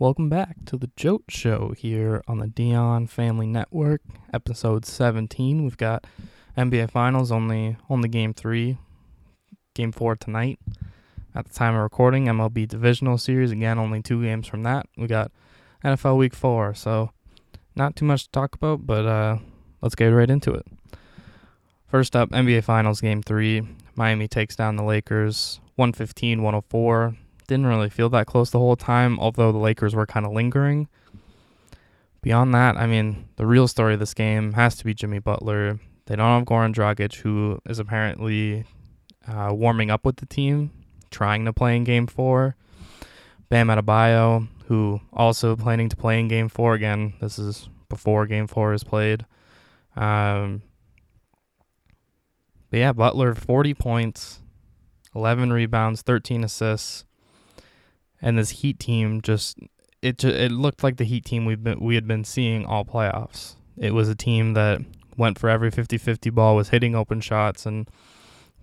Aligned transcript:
Welcome 0.00 0.30
back 0.30 0.64
to 0.64 0.78
the 0.78 0.88
Jote 0.96 1.24
Show 1.28 1.74
here 1.76 2.22
on 2.26 2.38
the 2.38 2.46
Dion 2.46 3.06
Family 3.06 3.46
Network, 3.46 4.00
episode 4.32 4.86
17. 4.86 5.62
We've 5.62 5.76
got 5.76 6.06
NBA 6.56 6.90
Finals, 6.90 7.30
only 7.30 7.76
only 7.90 8.08
game 8.08 8.32
three, 8.32 8.78
game 9.74 9.92
four 9.92 10.16
tonight. 10.16 10.58
At 11.34 11.48
the 11.48 11.52
time 11.52 11.74
of 11.74 11.82
recording, 11.82 12.24
MLB 12.28 12.66
Divisional 12.66 13.18
Series, 13.18 13.50
again, 13.50 13.78
only 13.78 14.00
two 14.00 14.22
games 14.22 14.46
from 14.46 14.62
that. 14.62 14.86
We 14.96 15.06
got 15.06 15.32
NFL 15.84 16.16
Week 16.16 16.34
Four, 16.34 16.72
so 16.72 17.10
not 17.76 17.94
too 17.94 18.06
much 18.06 18.22
to 18.22 18.30
talk 18.30 18.54
about, 18.54 18.86
but 18.86 19.04
uh, 19.04 19.36
let's 19.82 19.94
get 19.94 20.06
right 20.06 20.30
into 20.30 20.54
it. 20.54 20.64
First 21.88 22.16
up, 22.16 22.30
NBA 22.30 22.64
Finals 22.64 23.02
Game 23.02 23.20
3. 23.20 23.68
Miami 23.96 24.28
takes 24.28 24.56
down 24.56 24.76
the 24.76 24.82
Lakers 24.82 25.60
115 25.76 26.42
104. 26.42 27.16
Didn't 27.50 27.66
really 27.66 27.90
feel 27.90 28.08
that 28.10 28.28
close 28.28 28.52
the 28.52 28.60
whole 28.60 28.76
time, 28.76 29.18
although 29.18 29.50
the 29.50 29.58
Lakers 29.58 29.92
were 29.92 30.06
kind 30.06 30.24
of 30.24 30.30
lingering. 30.30 30.86
Beyond 32.22 32.54
that, 32.54 32.76
I 32.76 32.86
mean, 32.86 33.28
the 33.34 33.44
real 33.44 33.66
story 33.66 33.94
of 33.94 33.98
this 33.98 34.14
game 34.14 34.52
has 34.52 34.76
to 34.76 34.84
be 34.84 34.94
Jimmy 34.94 35.18
Butler. 35.18 35.80
They 36.06 36.14
don't 36.14 36.38
have 36.38 36.44
Goran 36.46 36.72
Dragic, 36.72 37.16
who 37.16 37.58
is 37.68 37.80
apparently 37.80 38.66
uh, 39.26 39.50
warming 39.52 39.90
up 39.90 40.04
with 40.04 40.18
the 40.18 40.26
team, 40.26 40.70
trying 41.10 41.44
to 41.44 41.52
play 41.52 41.76
in 41.76 41.82
Game 41.82 42.06
4. 42.06 42.54
Bam 43.48 43.66
Adebayo, 43.66 44.46
who 44.66 45.00
also 45.12 45.56
planning 45.56 45.88
to 45.88 45.96
play 45.96 46.20
in 46.20 46.28
Game 46.28 46.48
4 46.48 46.74
again. 46.74 47.14
This 47.20 47.36
is 47.36 47.68
before 47.88 48.26
Game 48.26 48.46
4 48.46 48.74
is 48.74 48.84
played. 48.84 49.26
Um, 49.96 50.62
but 52.70 52.78
yeah, 52.78 52.92
Butler 52.92 53.34
40 53.34 53.74
points, 53.74 54.40
11 55.16 55.52
rebounds, 55.52 56.02
13 56.02 56.44
assists, 56.44 57.06
and 58.22 58.38
this 58.38 58.50
Heat 58.50 58.78
team 58.78 59.20
just 59.20 59.58
it 60.02 60.22
it 60.24 60.52
looked 60.52 60.82
like 60.82 60.96
the 60.96 61.04
Heat 61.04 61.24
team 61.24 61.44
we've 61.44 61.62
been 61.62 61.80
we 61.80 61.94
had 61.94 62.06
been 62.06 62.24
seeing 62.24 62.64
all 62.64 62.84
playoffs. 62.84 63.56
It 63.76 63.92
was 63.94 64.08
a 64.08 64.14
team 64.14 64.54
that 64.54 64.80
went 65.16 65.38
for 65.38 65.48
every 65.48 65.70
50-50 65.70 66.32
ball, 66.32 66.56
was 66.56 66.70
hitting 66.70 66.94
open 66.94 67.20
shots 67.20 67.66
and 67.66 67.88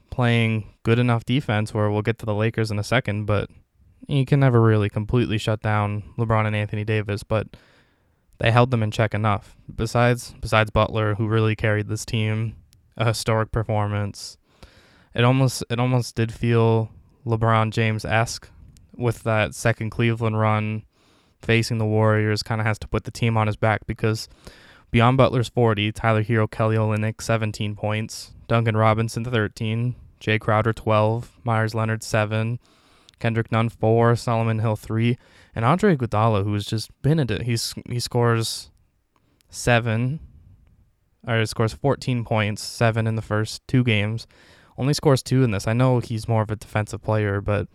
playing 0.09 0.73
good 0.83 0.99
enough 0.99 1.25
defense 1.25 1.73
where 1.73 1.89
we'll 1.89 2.01
get 2.01 2.17
to 2.19 2.25
the 2.25 2.33
Lakers 2.33 2.71
in 2.71 2.79
a 2.79 2.83
second, 2.83 3.25
but 3.25 3.49
you 4.07 4.25
can 4.25 4.39
never 4.39 4.61
really 4.61 4.89
completely 4.89 5.37
shut 5.37 5.61
down 5.61 6.03
LeBron 6.17 6.45
and 6.45 6.55
Anthony 6.55 6.83
Davis, 6.83 7.23
but 7.23 7.47
they 8.39 8.51
held 8.51 8.71
them 8.71 8.83
in 8.83 8.91
check 8.91 9.13
enough. 9.13 9.55
Besides 9.73 10.33
besides 10.39 10.71
Butler, 10.71 11.15
who 11.15 11.27
really 11.27 11.55
carried 11.55 11.87
this 11.87 12.05
team, 12.05 12.55
a 12.95 13.05
historic 13.05 13.51
performance. 13.51 14.37
It 15.13 15.23
almost 15.23 15.63
it 15.69 15.79
almost 15.79 16.15
did 16.15 16.31
feel 16.31 16.91
LeBron 17.25 17.71
James 17.71 18.05
esque 18.05 18.49
with 18.97 19.23
that 19.23 19.53
second 19.53 19.89
Cleveland 19.91 20.39
run 20.39 20.83
facing 21.41 21.77
the 21.77 21.85
Warriors 21.85 22.43
kind 22.43 22.59
of 22.59 22.67
has 22.67 22.79
to 22.79 22.87
put 22.87 23.03
the 23.03 23.11
team 23.11 23.37
on 23.37 23.47
his 23.47 23.55
back 23.55 23.85
because 23.85 24.27
beyond 24.91 25.17
Butler's 25.17 25.49
40, 25.49 25.91
Tyler 25.91 26.23
Herro, 26.23 26.49
Kelly 26.49 26.75
Olynyk 26.75 27.21
17 27.21 27.75
points, 27.75 28.33
Duncan 28.47 28.75
Robinson 28.75 29.23
13, 29.23 29.95
Jae 30.19 30.39
Crowder 30.39 30.73
12, 30.73 31.39
Meyers 31.43 31.75
Leonard 31.75 32.03
7, 32.03 32.59
Kendrick 33.19 33.51
Nunn 33.51 33.69
4, 33.69 34.15
Solomon 34.15 34.59
Hill 34.59 34.75
3, 34.75 35.17
and 35.55 35.65
Andre 35.65 35.95
Iguodala 35.95 36.43
who's 36.43 36.65
just 36.65 36.89
been 37.01 37.19
a 37.19 37.43
he's 37.43 37.73
he 37.89 37.99
scores 37.99 38.71
7 39.49 40.19
or 41.27 41.45
scores 41.45 41.73
14 41.73 42.23
points, 42.23 42.63
7 42.63 43.05
in 43.05 43.15
the 43.15 43.21
first 43.21 43.67
two 43.67 43.83
games. 43.83 44.27
Only 44.77 44.93
scores 44.93 45.23
2 45.23 45.43
in 45.43 45.51
this. 45.51 45.67
I 45.67 45.73
know 45.73 45.99
he's 45.99 46.27
more 46.27 46.43
of 46.43 46.51
a 46.51 46.55
defensive 46.55 47.01
player, 47.01 47.41
but 47.41 47.67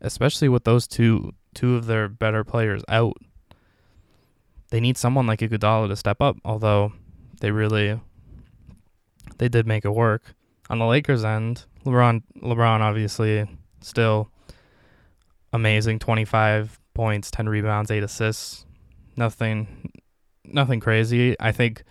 especially 0.00 0.48
with 0.48 0.64
those 0.64 0.86
two 0.86 1.32
two 1.54 1.76
of 1.76 1.86
their 1.86 2.08
better 2.08 2.44
players 2.44 2.82
out. 2.88 3.16
They 4.70 4.80
need 4.80 4.96
someone 4.96 5.26
like 5.26 5.40
Iguodala 5.40 5.88
to 5.88 5.96
step 5.96 6.20
up, 6.20 6.36
although 6.44 6.92
they 7.40 7.50
really 7.50 8.00
they 9.38 9.48
did 9.48 9.66
make 9.66 9.84
it 9.84 9.90
work. 9.90 10.34
On 10.70 10.78
the 10.78 10.86
Lakers 10.86 11.24
end, 11.24 11.64
LeBron 11.84 12.22
LeBron 12.42 12.80
obviously 12.80 13.46
still 13.80 14.30
amazing, 15.52 15.98
25 15.98 16.80
points, 16.94 17.30
10 17.30 17.48
rebounds, 17.48 17.90
8 17.90 18.02
assists. 18.02 18.64
Nothing 19.16 19.92
nothing 20.44 20.80
crazy. 20.80 21.36
I 21.40 21.52
think 21.52 21.84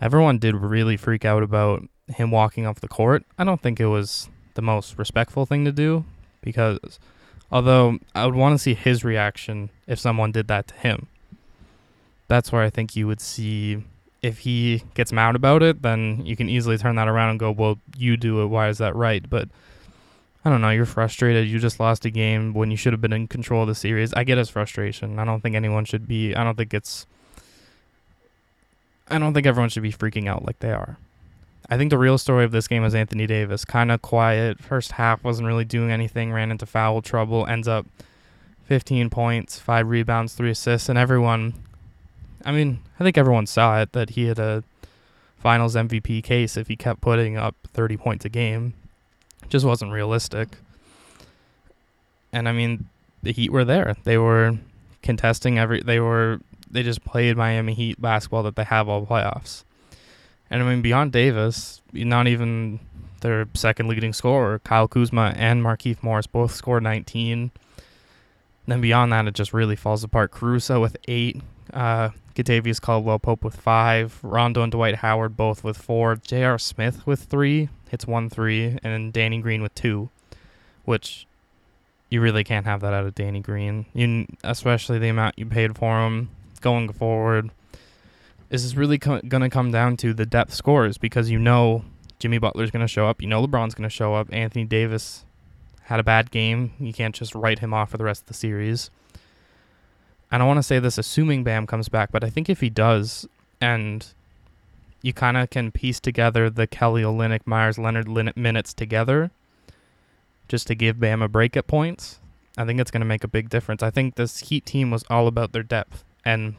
everyone 0.00 0.38
did 0.38 0.54
really 0.54 0.96
freak 0.96 1.24
out 1.24 1.42
about 1.42 1.82
him 2.08 2.30
walking 2.30 2.66
off 2.66 2.80
the 2.80 2.88
court. 2.88 3.24
I 3.38 3.44
don't 3.44 3.60
think 3.60 3.80
it 3.80 3.86
was 3.86 4.28
the 4.54 4.62
most 4.62 4.98
respectful 4.98 5.46
thing 5.46 5.64
to 5.64 5.72
do 5.72 6.04
because 6.40 6.78
Although 7.50 7.98
I 8.14 8.26
would 8.26 8.34
want 8.34 8.54
to 8.54 8.58
see 8.58 8.74
his 8.74 9.04
reaction 9.04 9.70
if 9.86 9.98
someone 9.98 10.32
did 10.32 10.48
that 10.48 10.68
to 10.68 10.74
him. 10.74 11.06
That's 12.28 12.50
where 12.50 12.62
I 12.62 12.70
think 12.70 12.96
you 12.96 13.06
would 13.06 13.20
see 13.20 13.84
if 14.22 14.38
he 14.38 14.82
gets 14.94 15.12
mad 15.12 15.36
about 15.36 15.62
it, 15.62 15.82
then 15.82 16.24
you 16.26 16.34
can 16.36 16.48
easily 16.48 16.76
turn 16.76 16.96
that 16.96 17.06
around 17.06 17.30
and 17.30 17.38
go, 17.38 17.52
"Well, 17.52 17.78
you 17.96 18.16
do 18.16 18.42
it. 18.42 18.46
Why 18.46 18.68
is 18.68 18.78
that 18.78 18.96
right?" 18.96 19.28
But 19.28 19.48
I 20.44 20.50
don't 20.50 20.60
know. 20.60 20.70
You're 20.70 20.86
frustrated. 20.86 21.48
You 21.48 21.58
just 21.58 21.78
lost 21.78 22.04
a 22.04 22.10
game 22.10 22.52
when 22.52 22.70
you 22.70 22.76
should 22.76 22.92
have 22.92 23.00
been 23.00 23.12
in 23.12 23.28
control 23.28 23.62
of 23.62 23.68
the 23.68 23.74
series. 23.74 24.12
I 24.14 24.24
get 24.24 24.38
his 24.38 24.48
frustration. 24.48 25.18
I 25.18 25.24
don't 25.24 25.40
think 25.40 25.54
anyone 25.54 25.84
should 25.84 26.08
be. 26.08 26.34
I 26.34 26.42
don't 26.44 26.56
think 26.56 26.74
it's. 26.74 27.06
I 29.08 29.18
don't 29.18 29.34
think 29.34 29.46
everyone 29.46 29.68
should 29.68 29.84
be 29.84 29.92
freaking 29.92 30.28
out 30.28 30.44
like 30.44 30.58
they 30.58 30.72
are. 30.72 30.98
I 31.68 31.76
think 31.76 31.90
the 31.90 31.98
real 31.98 32.18
story 32.18 32.44
of 32.44 32.52
this 32.52 32.68
game 32.68 32.84
is 32.84 32.94
Anthony 32.94 33.26
Davis. 33.26 33.64
Kind 33.64 33.90
of 33.90 34.02
quiet. 34.02 34.60
First 34.60 34.92
half 34.92 35.24
wasn't 35.24 35.48
really 35.48 35.64
doing 35.64 35.90
anything, 35.90 36.32
ran 36.32 36.50
into 36.50 36.66
foul 36.66 37.02
trouble, 37.02 37.46
ends 37.46 37.66
up 37.66 37.86
15 38.64 39.10
points, 39.10 39.58
5 39.58 39.88
rebounds, 39.88 40.34
3 40.34 40.50
assists, 40.50 40.88
and 40.88 40.98
everyone 40.98 41.54
I 42.46 42.52
mean, 42.52 42.78
I 43.00 43.02
think 43.02 43.18
everyone 43.18 43.46
saw 43.46 43.82
it 43.82 43.92
that 43.92 44.10
he 44.10 44.26
had 44.26 44.38
a 44.38 44.62
finals 45.36 45.74
MVP 45.74 46.22
case 46.22 46.56
if 46.56 46.68
he 46.68 46.76
kept 46.76 47.00
putting 47.00 47.36
up 47.36 47.56
30 47.66 47.96
points 47.96 48.24
a 48.24 48.28
game. 48.28 48.72
It 49.42 49.50
just 49.50 49.66
wasn't 49.66 49.92
realistic. 49.92 50.56
And 52.32 52.48
I 52.48 52.52
mean, 52.52 52.88
the 53.22 53.32
Heat 53.32 53.50
were 53.50 53.64
there. 53.64 53.96
They 54.04 54.16
were 54.16 54.58
contesting 55.02 55.58
every 55.58 55.82
they 55.82 55.98
were 55.98 56.40
they 56.70 56.84
just 56.84 57.04
played 57.04 57.36
Miami 57.36 57.74
Heat 57.74 58.00
basketball 58.00 58.44
that 58.44 58.54
they 58.54 58.64
have 58.64 58.88
all 58.88 59.04
playoffs. 59.04 59.64
And 60.50 60.62
I 60.62 60.68
mean, 60.68 60.82
beyond 60.82 61.12
Davis, 61.12 61.82
not 61.92 62.28
even 62.28 62.80
their 63.20 63.48
second 63.54 63.88
leading 63.88 64.12
scorer, 64.12 64.60
Kyle 64.60 64.88
Kuzma 64.88 65.34
and 65.36 65.62
Markieff 65.62 66.02
Morris 66.02 66.26
both 66.26 66.54
scored 66.54 66.82
19. 66.82 67.50
Then 68.66 68.80
beyond 68.80 69.12
that, 69.12 69.26
it 69.26 69.34
just 69.34 69.52
really 69.52 69.76
falls 69.76 70.04
apart. 70.04 70.30
Caruso 70.30 70.80
with 70.80 70.96
eight, 71.08 71.40
uh, 71.72 72.10
Kentavious 72.34 72.80
Caldwell 72.80 73.18
Pope 73.18 73.44
with 73.44 73.56
five, 73.56 74.18
Rondo 74.22 74.62
and 74.62 74.72
Dwight 74.72 74.96
Howard 74.96 75.36
both 75.36 75.64
with 75.64 75.76
four, 75.76 76.16
J.R. 76.16 76.58
Smith 76.58 77.06
with 77.06 77.24
three, 77.24 77.68
hits 77.88 78.06
one 78.06 78.28
three, 78.28 78.78
and 78.82 79.12
Danny 79.12 79.38
Green 79.38 79.62
with 79.62 79.74
two, 79.74 80.10
which 80.84 81.26
you 82.10 82.20
really 82.20 82.44
can't 82.44 82.66
have 82.66 82.80
that 82.80 82.92
out 82.92 83.06
of 83.06 83.14
Danny 83.14 83.40
Green. 83.40 83.86
You, 83.94 84.26
especially 84.44 84.98
the 84.98 85.08
amount 85.08 85.38
you 85.38 85.46
paid 85.46 85.76
for 85.76 86.06
him 86.06 86.30
going 86.60 86.92
forward 86.92 87.50
is 88.50 88.62
this 88.62 88.74
really 88.74 88.98
co- 88.98 89.20
going 89.20 89.42
to 89.42 89.50
come 89.50 89.70
down 89.70 89.96
to 89.98 90.14
the 90.14 90.26
depth 90.26 90.54
scores 90.54 90.98
because 90.98 91.30
you 91.30 91.38
know 91.38 91.84
Jimmy 92.18 92.38
Butler's 92.38 92.70
going 92.70 92.84
to 92.84 92.88
show 92.88 93.06
up, 93.06 93.20
you 93.20 93.28
know 93.28 93.46
LeBron's 93.46 93.74
going 93.74 93.88
to 93.88 93.94
show 93.94 94.14
up, 94.14 94.28
Anthony 94.32 94.64
Davis 94.64 95.24
had 95.86 96.00
a 96.00 96.04
bad 96.04 96.30
game. 96.30 96.72
You 96.80 96.92
can't 96.92 97.14
just 97.14 97.34
write 97.34 97.60
him 97.60 97.72
off 97.72 97.90
for 97.90 97.96
the 97.96 98.04
rest 98.04 98.22
of 98.22 98.26
the 98.28 98.34
series. 98.34 98.90
I 100.30 100.38
don't 100.38 100.48
want 100.48 100.58
to 100.58 100.62
say 100.62 100.80
this 100.80 100.98
assuming 100.98 101.44
Bam 101.44 101.66
comes 101.66 101.88
back, 101.88 102.10
but 102.10 102.24
I 102.24 102.30
think 102.30 102.50
if 102.50 102.60
he 102.60 102.68
does, 102.68 103.28
and 103.60 104.06
you 105.02 105.12
kind 105.12 105.36
of 105.36 105.50
can 105.50 105.70
piece 105.70 106.00
together 106.00 106.50
the 106.50 106.66
Kelly 106.66 107.02
Olynyk, 107.02 107.42
Meyers, 107.46 107.78
Leonard 107.78 108.08
minutes 108.36 108.74
together, 108.74 109.30
just 110.48 110.66
to 110.66 110.74
give 110.74 110.98
Bam 110.98 111.22
a 111.22 111.28
break 111.28 111.56
at 111.56 111.68
points, 111.68 112.18
I 112.58 112.64
think 112.64 112.80
it's 112.80 112.90
going 112.90 113.00
to 113.00 113.06
make 113.06 113.22
a 113.22 113.28
big 113.28 113.48
difference. 113.48 113.82
I 113.82 113.90
think 113.90 114.16
this 114.16 114.40
Heat 114.40 114.66
team 114.66 114.90
was 114.90 115.04
all 115.08 115.28
about 115.28 115.52
their 115.52 115.62
depth, 115.62 116.02
and 116.24 116.56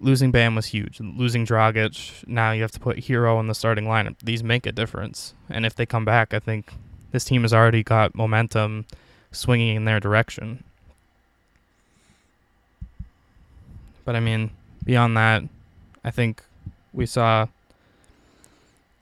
losing 0.00 0.30
Bam 0.30 0.54
was 0.54 0.66
huge. 0.66 0.98
Losing 1.00 1.46
Dragic, 1.46 2.26
now 2.26 2.52
you 2.52 2.62
have 2.62 2.72
to 2.72 2.80
put 2.80 2.98
Herro 2.98 3.38
in 3.38 3.46
the 3.46 3.54
starting 3.54 3.84
lineup. 3.84 4.16
These 4.22 4.42
make 4.42 4.66
a 4.66 4.72
difference, 4.72 5.34
and 5.48 5.64
if 5.66 5.74
they 5.74 5.86
come 5.86 6.04
back, 6.04 6.34
I 6.34 6.38
think 6.38 6.72
this 7.12 7.24
team 7.24 7.42
has 7.42 7.52
already 7.52 7.82
got 7.82 8.14
momentum 8.14 8.86
swinging 9.30 9.76
in 9.76 9.84
their 9.84 10.00
direction. 10.00 10.64
But 14.04 14.16
I 14.16 14.20
mean, 14.20 14.50
beyond 14.84 15.16
that, 15.16 15.44
I 16.02 16.10
think 16.10 16.42
we 16.92 17.06
saw 17.06 17.46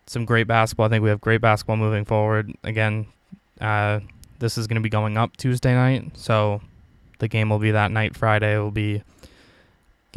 some 0.07 0.25
great 0.25 0.47
basketball. 0.47 0.87
I 0.87 0.89
think 0.89 1.03
we 1.03 1.11
have 1.11 1.21
great 1.21 1.41
basketball 1.41 1.77
moving 1.77 2.05
forward. 2.05 2.53
Again, 2.65 3.07
uh, 3.61 4.01
this 4.39 4.59
is 4.59 4.67
going 4.67 4.77
to 4.77 4.83
be 4.83 4.89
going 4.89 5.17
up 5.17 5.37
Tuesday 5.37 5.75
night, 5.75 6.17
so 6.17 6.61
the 7.19 7.29
game 7.29 7.51
will 7.51 7.59
be 7.59 7.71
that 7.71 7.91
night. 7.91 8.17
Friday 8.17 8.59
will 8.59 8.71
be 8.71 9.03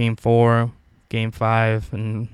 game 0.01 0.15
four, 0.15 0.71
game 1.09 1.29
five, 1.29 1.93
and 1.93 2.27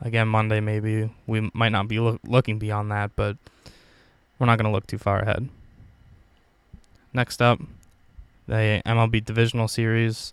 again 0.00 0.26
Monday 0.26 0.58
maybe. 0.58 1.08
We 1.28 1.48
might 1.54 1.68
not 1.70 1.86
be 1.86 2.00
lo- 2.00 2.18
looking 2.26 2.58
beyond 2.58 2.90
that, 2.90 3.14
but 3.14 3.36
we're 4.36 4.46
not 4.46 4.58
going 4.58 4.64
to 4.64 4.72
look 4.72 4.88
too 4.88 4.98
far 4.98 5.20
ahead. 5.20 5.48
Next 7.12 7.40
up, 7.40 7.60
The 8.48 8.82
MLB 8.84 9.24
Divisional 9.24 9.68
Series 9.68 10.32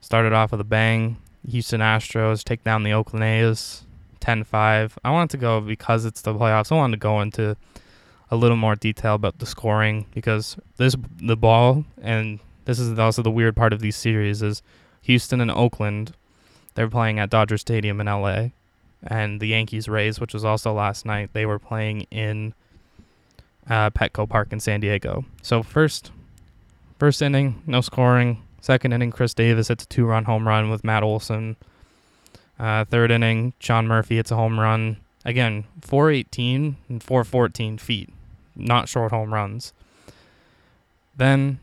started 0.00 0.32
off 0.32 0.50
with 0.50 0.60
a 0.60 0.64
bang. 0.64 1.16
Houston 1.48 1.80
Astros 1.80 2.42
take 2.42 2.64
down 2.64 2.82
the 2.82 2.92
Oakland 2.92 3.24
A's 3.24 3.84
10-5. 4.20 4.94
I 5.04 5.10
wanted 5.12 5.30
to 5.30 5.36
go 5.36 5.60
because 5.60 6.04
it's 6.04 6.22
the 6.22 6.34
playoffs. 6.34 6.72
I 6.72 6.74
wanted 6.74 6.96
to 6.96 7.00
go 7.00 7.20
into 7.20 7.56
a 8.32 8.36
little 8.36 8.56
more 8.56 8.74
detail 8.74 9.14
about 9.14 9.38
the 9.38 9.46
scoring 9.46 10.06
because 10.12 10.56
this 10.76 10.96
the 11.18 11.36
ball 11.36 11.84
and 12.02 12.40
this 12.64 12.80
is 12.80 12.98
also 12.98 13.22
the 13.22 13.30
weird 13.30 13.54
part 13.54 13.72
of 13.72 13.78
these 13.78 13.94
series 13.94 14.42
is 14.42 14.60
Houston 15.06 15.40
and 15.40 15.50
Oakland. 15.50 16.12
They're 16.74 16.90
playing 16.90 17.18
at 17.18 17.30
Dodger 17.30 17.58
Stadium 17.58 18.00
in 18.00 18.06
LA 18.06 18.48
and 19.06 19.40
the 19.40 19.46
Yankees 19.46 19.88
Rays, 19.88 20.20
which 20.20 20.34
was 20.34 20.44
also 20.44 20.72
last 20.72 21.06
night, 21.06 21.30
they 21.32 21.46
were 21.46 21.58
playing 21.58 22.02
in 22.10 22.54
uh, 23.68 23.90
Petco 23.90 24.28
Park 24.28 24.52
in 24.52 24.60
San 24.60 24.80
Diego. 24.80 25.24
So 25.42 25.62
first, 25.62 26.10
first 26.98 27.22
inning, 27.22 27.62
no 27.66 27.80
scoring. 27.80 28.42
Second 28.60 28.92
inning, 28.92 29.12
Khris 29.12 29.34
Davis 29.34 29.68
hits 29.68 29.84
a 29.84 29.86
two-run 29.86 30.24
home 30.24 30.46
run 30.46 30.70
with 30.70 30.82
Matt 30.82 31.02
Olson. 31.02 31.56
Uh, 32.58 32.84
third 32.84 33.10
inning, 33.10 33.52
Sean 33.60 33.86
Murphy 33.86 34.16
hits 34.16 34.30
a 34.30 34.36
home 34.36 34.58
run. 34.58 34.96
Again, 35.24 35.64
418 35.82 36.76
and 36.88 37.02
414 37.02 37.78
feet, 37.78 38.12
not 38.54 38.88
short 38.88 39.12
home 39.12 39.32
runs. 39.32 39.72
Then 41.16 41.60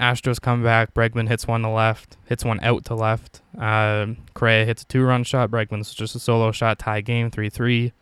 Astros 0.00 0.40
come 0.40 0.62
back. 0.62 0.94
Bregman 0.94 1.28
hits 1.28 1.46
one 1.46 1.62
to 1.62 1.68
left, 1.68 2.16
hits 2.24 2.44
one 2.44 2.58
out 2.62 2.84
to 2.86 2.94
left. 2.94 3.42
Uh, 3.58 4.06
Correa 4.34 4.64
hits 4.64 4.82
a 4.82 4.86
two 4.86 5.02
run 5.04 5.24
shot. 5.24 5.50
Bregman's 5.50 5.92
just 5.94 6.14
a 6.14 6.18
solo 6.18 6.50
shot, 6.52 6.78
tie 6.78 7.02
game 7.02 7.30
3 7.30 7.50
3. 7.50 7.92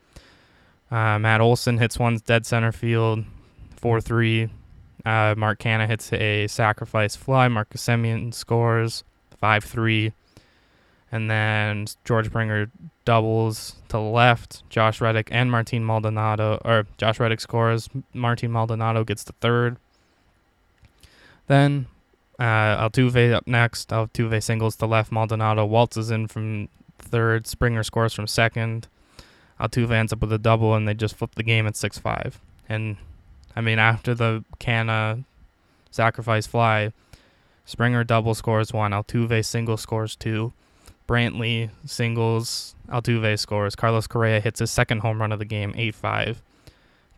Uh, 0.91 1.19
Matt 1.19 1.41
Olson 1.41 1.79
hits 1.79 1.99
one 1.99 2.19
dead 2.25 2.47
center 2.47 2.73
field, 2.73 3.25
4 3.77 4.01
3. 4.01 4.49
Uh, 5.05 5.35
Mark 5.37 5.59
Canha 5.59 5.87
hits 5.87 6.13
a 6.13 6.47
sacrifice 6.47 7.17
fly. 7.17 7.49
Marcus 7.49 7.85
Semien 7.85 8.33
scores 8.33 9.05
5 9.39 9.65
3. 9.65 10.13
And 11.11 11.31
then 11.31 11.87
George 12.05 12.27
Springer 12.27 12.71
doubles 13.05 13.77
to 13.89 13.99
left. 13.99 14.69
Josh 14.69 15.01
Reddick 15.01 15.29
and 15.33 15.51
Martin 15.51 15.85
Maldonado, 15.85 16.61
or 16.65 16.87
Josh 16.99 17.19
Reddick 17.19 17.41
scores. 17.41 17.89
Martin 18.13 18.53
Maldonado 18.53 19.05
gets 19.05 19.25
the 19.25 19.33
third. 19.41 19.79
Then 21.49 21.87
uh, 22.39 22.89
Altuve 22.89 23.33
up 23.33 23.47
next. 23.47 23.89
Altuve 23.89 24.43
singles 24.43 24.77
to 24.77 24.87
left. 24.87 25.11
Maldonado 25.11 25.67
waltzes 25.67 26.11
in 26.11 26.29
from 26.29 26.69
third. 26.99 27.47
Springer 27.47 27.83
scores 27.83 28.15
from 28.15 28.27
second. 28.27 28.87
Altuve 29.61 29.91
ends 29.91 30.13
up 30.13 30.21
with 30.21 30.33
a 30.33 30.39
double, 30.39 30.75
and 30.75 30.87
they 30.87 30.95
just 30.95 31.17
flip 31.17 31.35
the 31.35 31.43
game 31.43 31.67
at 31.67 31.77
6 31.77 31.99
5. 31.99 32.41
And, 32.69 32.97
I 33.57 33.61
mean, 33.61 33.79
after 33.81 34.15
the 34.15 34.45
Canha 34.61 35.25
sacrifice 35.91 36.47
fly, 36.47 36.93
Springer 37.65 38.05
double 38.05 38.35
scores 38.35 38.73
one. 38.73 38.93
Altuve 38.93 39.45
single 39.45 39.77
scores 39.77 40.17
two. 40.17 40.53
Brantley 41.07 41.71
singles. 41.85 42.75
Altuve 42.89 43.39
scores. 43.39 43.75
Carlos 43.75 44.07
Correa 44.07 44.41
hits 44.41 44.61
his 44.61 44.71
second 44.71 45.01
home 45.01 45.21
run 45.21 45.33
of 45.33 45.39
the 45.39 45.45
game, 45.45 45.75
8 45.77 45.95
5. 45.95 46.43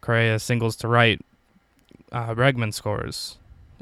Correa 0.01 0.39
singles 0.39 0.77
to 0.77 0.89
right. 0.89 1.21
Uh, 2.11 2.35
Bregman 2.35 2.73
scores. 2.73 3.37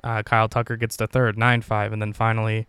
Uh, 0.09 0.23
Kyle 0.23 0.49
Tucker 0.49 0.79
gets 0.79 0.97
the 0.97 1.07
third, 1.07 1.37
9 1.37 1.61
5. 1.61 1.93
And 1.93 2.01
then 2.01 2.15
finally, 2.15 2.67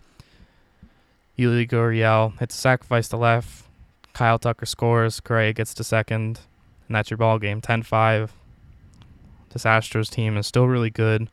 Yuli 1.37 1.65
Gurriel 1.65 2.37
hits 2.37 2.53
a 2.53 2.57
sacrifice 2.57 3.07
to 3.07 3.17
left. 3.17 3.63
Kyle 4.11 4.37
Tucker 4.37 4.65
scores. 4.65 5.21
Correa 5.21 5.53
gets 5.53 5.73
to 5.75 5.85
second. 5.85 6.41
And 6.87 6.95
that's 6.95 7.09
your 7.09 7.17
ball 7.17 7.39
game, 7.39 7.61
10 7.61 7.83
5. 7.83 8.33
This 9.51 9.63
Astros 9.63 10.09
team 10.09 10.35
is 10.35 10.47
still 10.47 10.67
really 10.67 10.89
good, 10.89 11.29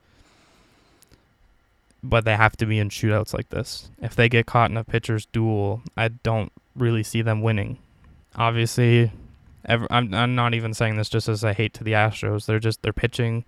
but 2.02 2.24
they 2.24 2.36
have 2.36 2.56
to 2.58 2.66
be 2.66 2.78
in 2.78 2.88
shootouts 2.88 3.34
like 3.34 3.50
this. 3.50 3.90
If 4.00 4.14
they 4.14 4.28
get 4.28 4.46
caught 4.46 4.70
in 4.70 4.76
a 4.76 4.84
pitcher's 4.84 5.26
duel, 5.26 5.82
I 5.96 6.08
don't 6.08 6.52
really 6.76 7.02
see 7.02 7.20
them 7.20 7.42
winning. 7.42 7.78
Obviously, 8.36 9.10
ever, 9.66 9.88
I'm, 9.90 10.14
I'm 10.14 10.34
not 10.36 10.54
even 10.54 10.72
saying 10.72 10.96
this 10.96 11.10
just 11.10 11.28
as 11.28 11.42
a 11.42 11.52
hate 11.52 11.74
to 11.74 11.84
the 11.84 11.92
Astros. 11.92 12.46
They're 12.46 12.60
just, 12.60 12.80
they're 12.80 12.94
pitching 12.94 13.44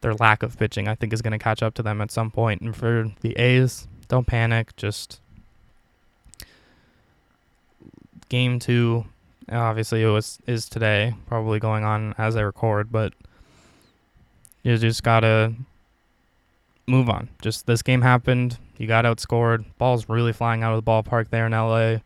their 0.00 0.14
lack 0.14 0.42
of 0.42 0.58
pitching, 0.58 0.88
I 0.88 0.94
think, 0.94 1.12
is 1.12 1.22
going 1.22 1.32
to 1.32 1.38
catch 1.38 1.62
up 1.62 1.74
to 1.74 1.82
them 1.82 2.00
at 2.00 2.10
some 2.10 2.30
point. 2.30 2.60
And 2.62 2.74
for 2.74 3.12
the 3.20 3.32
A's, 3.38 3.86
don't 4.08 4.26
panic. 4.26 4.74
Just 4.76 5.20
game 8.28 8.58
two, 8.58 9.04
obviously, 9.50 10.02
it 10.02 10.08
was 10.08 10.38
is 10.46 10.68
today, 10.68 11.14
probably 11.26 11.58
going 11.58 11.84
on 11.84 12.14
as 12.18 12.36
I 12.36 12.40
record, 12.40 12.90
but 12.90 13.12
you 14.62 14.76
just 14.76 15.02
gotta 15.02 15.54
move 16.86 17.08
on. 17.08 17.28
Just 17.40 17.66
this 17.66 17.82
game 17.82 18.02
happened. 18.02 18.58
You 18.76 18.86
got 18.86 19.04
outscored. 19.04 19.64
Ball's 19.78 20.08
really 20.08 20.32
flying 20.32 20.62
out 20.62 20.74
of 20.74 20.84
the 20.84 20.90
ballpark 20.90 21.28
there 21.30 21.46
in 21.46 21.52
LA. 21.52 21.90
You 21.90 22.00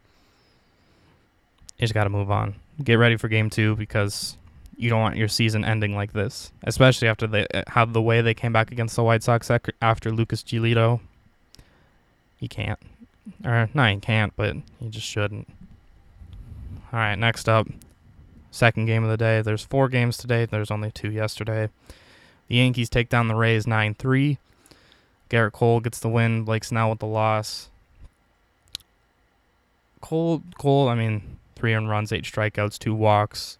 just 1.80 1.94
got 1.94 2.04
to 2.04 2.10
move 2.10 2.30
on. 2.30 2.54
Get 2.82 2.94
ready 2.94 3.16
for 3.16 3.28
game 3.28 3.50
two 3.50 3.76
because 3.76 4.36
you 4.76 4.90
don't 4.90 5.00
want 5.00 5.16
your 5.16 5.28
season 5.28 5.64
ending 5.64 5.94
like 5.94 6.12
this, 6.12 6.52
especially 6.64 7.08
after 7.08 7.26
they 7.26 7.46
uh, 7.54 7.62
how 7.68 7.84
the 7.84 8.02
way 8.02 8.20
they 8.20 8.34
came 8.34 8.52
back 8.52 8.72
against 8.72 8.96
the 8.96 9.02
White 9.02 9.22
Sox 9.22 9.50
after 9.80 10.10
Lucas 10.10 10.42
Giolito. 10.42 11.00
You 12.40 12.48
can't, 12.48 12.78
or 13.44 13.68
no, 13.74 13.86
you 13.86 14.00
can't, 14.00 14.34
but 14.36 14.56
you 14.80 14.90
just 14.90 15.06
shouldn't. 15.06 15.48
All 16.92 17.00
right, 17.00 17.16
next 17.16 17.48
up, 17.48 17.66
second 18.50 18.86
game 18.86 19.02
of 19.02 19.10
the 19.10 19.16
day. 19.16 19.42
There's 19.42 19.64
four 19.64 19.88
games 19.88 20.16
today. 20.16 20.46
There's 20.46 20.70
only 20.70 20.90
two 20.90 21.10
yesterday. 21.10 21.70
The 22.48 22.56
Yankees 22.56 22.88
take 22.88 23.08
down 23.08 23.28
the 23.28 23.34
Rays 23.34 23.64
9-3. 23.64 24.38
Gerrit 25.30 25.52
Cole 25.52 25.80
gets 25.80 25.98
the 25.98 26.08
win. 26.08 26.44
Blake 26.44 26.64
Snell 26.64 26.90
with 26.90 26.98
the 26.98 27.06
loss. 27.06 27.70
Cole, 30.00 30.42
Cole, 30.58 30.88
I 30.88 30.94
mean, 30.94 31.38
three 31.56 31.74
earned 31.74 31.88
runs, 31.88 32.12
eight 32.12 32.24
strikeouts, 32.24 32.78
two 32.78 32.94
walks. 32.94 33.58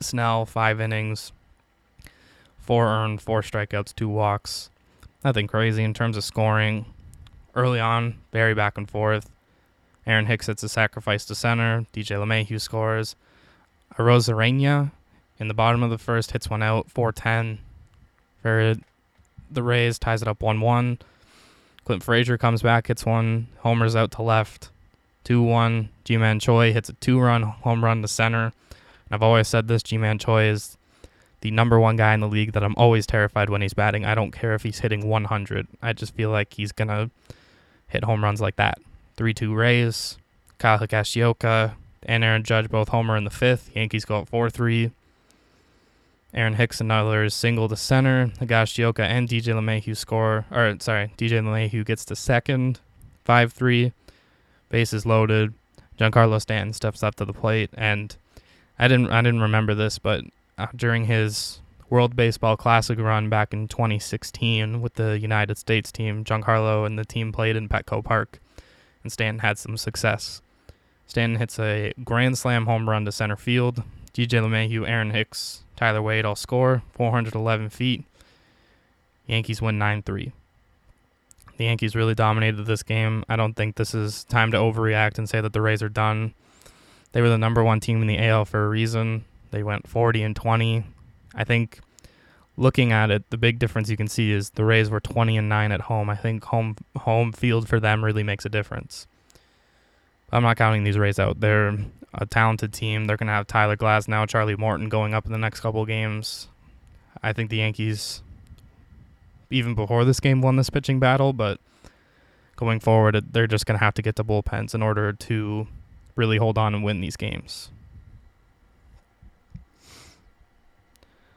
Snell, 0.00 0.46
five 0.46 0.80
innings, 0.80 1.32
four 2.58 2.86
earned, 2.86 3.20
four 3.20 3.42
strikeouts, 3.42 3.94
two 3.94 4.08
walks. 4.08 4.70
Nothing 5.24 5.46
crazy 5.46 5.82
in 5.82 5.94
terms 5.94 6.16
of 6.16 6.24
scoring. 6.24 6.86
Early 7.54 7.80
on, 7.80 8.18
very 8.32 8.54
back 8.54 8.78
and 8.78 8.88
forth. 8.88 9.30
Aaron 10.06 10.26
Hicks 10.26 10.46
hits 10.46 10.62
a 10.62 10.68
sacrifice 10.68 11.24
to 11.26 11.34
center. 11.34 11.86
DJ 11.92 12.16
LeMahieu 12.16 12.60
scores. 12.60 13.16
Arozarena 13.98 14.92
in 15.38 15.48
the 15.48 15.54
bottom 15.54 15.82
of 15.82 15.90
the 15.90 15.98
first 15.98 16.32
hits 16.32 16.50
one 16.50 16.62
out, 16.62 16.90
410. 16.90 17.58
For 18.42 18.74
the 19.50 19.62
Rays, 19.62 19.98
ties 19.98 20.22
it 20.22 20.28
up 20.28 20.42
1 20.42 20.60
1. 20.60 20.98
Clint 21.84 22.02
Frazier 22.02 22.36
comes 22.36 22.62
back, 22.62 22.88
hits 22.88 23.06
one, 23.06 23.48
homers 23.58 23.96
out 23.96 24.10
to 24.12 24.22
left, 24.22 24.70
2 25.24 25.42
1. 25.42 25.88
Ji-Man 26.04 26.40
Choi 26.40 26.72
hits 26.72 26.88
a 26.88 26.92
two 26.94 27.18
run 27.18 27.42
home 27.42 27.84
run 27.84 28.02
to 28.02 28.08
center. 28.08 28.52
I've 29.10 29.22
always 29.22 29.48
said 29.48 29.68
this 29.68 29.82
Ji-Man 29.82 30.18
Choi 30.18 30.44
is 30.44 30.76
the 31.40 31.50
number 31.50 31.78
one 31.78 31.96
guy 31.96 32.14
in 32.14 32.20
the 32.20 32.28
league 32.28 32.52
that 32.52 32.64
I'm 32.64 32.74
always 32.76 33.06
terrified 33.06 33.48
when 33.48 33.62
he's 33.62 33.74
batting. 33.74 34.04
I 34.04 34.14
don't 34.14 34.32
care 34.32 34.54
if 34.54 34.62
he's 34.62 34.80
hitting 34.80 35.08
100. 35.08 35.68
I 35.82 35.92
just 35.92 36.14
feel 36.14 36.30
like 36.30 36.54
he's 36.54 36.72
going 36.72 36.88
to 36.88 37.10
hit 37.88 38.04
home 38.04 38.24
runs 38.24 38.40
like 38.40 38.56
that. 38.56 38.78
3 39.16 39.34
2 39.34 39.54
Rays, 39.54 40.18
Kyle 40.58 40.78
Higashioka, 40.78 41.74
and 42.04 42.24
Aaron 42.24 42.42
Judge 42.42 42.70
both 42.70 42.88
homer 42.88 43.16
in 43.16 43.24
the 43.24 43.30
fifth. 43.30 43.70
Yankees 43.74 44.04
go 44.04 44.18
up 44.18 44.28
4 44.28 44.50
3. 44.50 44.90
Aaron 46.34 46.54
Hicks 46.54 46.80
and 46.80 46.92
another 46.92 47.30
single 47.30 47.68
to 47.68 47.76
center. 47.76 48.26
Higashioka 48.38 49.00
and 49.00 49.28
DJ 49.28 49.54
LeMahieu 49.54 49.96
score. 49.96 50.44
Or, 50.50 50.76
sorry, 50.80 51.10
DJ 51.16 51.40
LeMahieu 51.42 51.86
gets 51.86 52.04
to 52.06 52.16
second. 52.16 52.80
5 53.24 53.52
3. 53.52 53.92
Bases 54.68 55.06
loaded. 55.06 55.54
Giancarlo 55.98 56.40
Stanton 56.40 56.72
steps 56.72 57.02
up 57.02 57.16
to 57.16 57.24
the 57.24 57.32
plate 57.32 57.70
and 57.76 58.14
I 58.78 58.88
didn't 58.88 59.10
I 59.10 59.22
didn't 59.22 59.40
remember 59.40 59.74
this, 59.74 59.98
but 59.98 60.24
uh, 60.56 60.66
during 60.74 61.06
his 61.06 61.60
World 61.90 62.14
Baseball 62.14 62.56
Classic 62.56 62.98
run 62.98 63.28
back 63.28 63.52
in 63.52 63.66
2016 63.66 64.80
with 64.80 64.94
the 64.94 65.18
United 65.18 65.58
States 65.58 65.90
team, 65.90 66.24
Giancarlo 66.24 66.86
and 66.86 66.98
the 66.98 67.04
team 67.04 67.32
played 67.32 67.56
in 67.56 67.68
Petco 67.68 68.04
Park, 68.04 68.40
and 69.02 69.12
Stanton 69.12 69.40
had 69.40 69.58
some 69.58 69.76
success. 69.76 70.42
Stanton 71.06 71.38
hits 71.38 71.58
a 71.58 71.94
grand 72.04 72.36
slam 72.36 72.66
home 72.66 72.88
run 72.88 73.04
to 73.06 73.12
center 73.12 73.36
field. 73.36 73.82
DJ 74.12 74.42
LeMahieu, 74.42 74.86
Aaron 74.86 75.10
Hicks, 75.10 75.62
Tyler 75.76 76.02
Wade 76.02 76.24
all 76.24 76.36
score 76.36 76.82
411 76.92 77.70
feet. 77.70 78.04
Yankees 79.26 79.62
win 79.62 79.78
9 79.78 80.02
3. 80.02 80.32
The 81.56 81.64
Yankees 81.64 81.96
really 81.96 82.14
dominated 82.14 82.64
this 82.64 82.82
game. 82.82 83.24
I 83.28 83.36
don't 83.36 83.54
think 83.54 83.76
this 83.76 83.94
is 83.94 84.24
time 84.24 84.50
to 84.52 84.58
overreact 84.58 85.18
and 85.18 85.28
say 85.28 85.40
that 85.40 85.52
the 85.52 85.60
Rays 85.60 85.82
are 85.82 85.88
done. 85.88 86.34
They 87.12 87.20
were 87.22 87.28
the 87.28 87.38
number 87.38 87.64
one 87.64 87.80
team 87.80 88.00
in 88.02 88.06
the 88.06 88.18
AL 88.18 88.44
for 88.46 88.64
a 88.64 88.68
reason. 88.68 89.24
They 89.50 89.62
went 89.62 89.88
40 89.88 90.22
and 90.22 90.36
20. 90.36 90.84
I 91.34 91.44
think 91.44 91.80
looking 92.56 92.92
at 92.92 93.10
it, 93.10 93.30
the 93.30 93.38
big 93.38 93.58
difference 93.58 93.88
you 93.88 93.96
can 93.96 94.08
see 94.08 94.32
is 94.32 94.50
the 94.50 94.64
Rays 94.64 94.90
were 94.90 95.00
20 95.00 95.36
and 95.38 95.48
9 95.48 95.72
at 95.72 95.82
home. 95.82 96.10
I 96.10 96.16
think 96.16 96.44
home 96.44 96.76
home 96.96 97.32
field 97.32 97.68
for 97.68 97.80
them 97.80 98.04
really 98.04 98.22
makes 98.22 98.44
a 98.44 98.50
difference. 98.50 99.06
I'm 100.30 100.42
not 100.42 100.58
counting 100.58 100.84
these 100.84 100.98
Rays 100.98 101.18
out. 101.18 101.40
They're 101.40 101.78
a 102.12 102.26
talented 102.26 102.72
team. 102.72 103.06
They're 103.06 103.16
going 103.16 103.28
to 103.28 103.32
have 103.32 103.46
Tyler 103.46 103.76
Glasnow, 103.76 104.28
Charlie 104.28 104.56
Morton 104.56 104.88
going 104.88 105.14
up 105.14 105.24
in 105.24 105.32
the 105.32 105.38
next 105.38 105.60
couple 105.60 105.84
games. 105.86 106.48
I 107.22 107.32
think 107.32 107.48
the 107.48 107.56
Yankees 107.58 108.22
even 109.50 109.74
before 109.74 110.04
this 110.04 110.20
game 110.20 110.42
won 110.42 110.56
this 110.56 110.68
pitching 110.68 111.00
battle, 111.00 111.32
but 111.32 111.58
going 112.56 112.80
forward, 112.80 113.32
they're 113.32 113.46
just 113.46 113.66
going 113.66 113.78
to 113.78 113.84
have 113.84 113.94
to 113.94 114.02
get 114.02 114.16
to 114.16 114.24
bullpens 114.24 114.74
in 114.74 114.82
order 114.82 115.12
to 115.12 115.66
really 116.18 116.36
hold 116.36 116.58
on 116.58 116.74
and 116.74 116.82
win 116.82 117.00
these 117.00 117.16
games. 117.16 117.70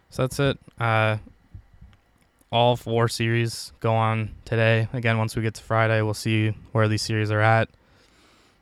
So 0.09 0.23
that's 0.23 0.39
it. 0.39 0.59
Uh, 0.79 1.17
all 2.51 2.75
four 2.75 3.07
series 3.07 3.71
go 3.79 3.93
on 3.93 4.31
today. 4.43 4.89
Again, 4.91 5.17
once 5.17 5.35
we 5.35 5.41
get 5.41 5.53
to 5.53 5.63
Friday, 5.63 6.01
we'll 6.01 6.13
see 6.13 6.49
where 6.73 6.89
these 6.89 7.03
series 7.03 7.31
are 7.31 7.39
at. 7.39 7.69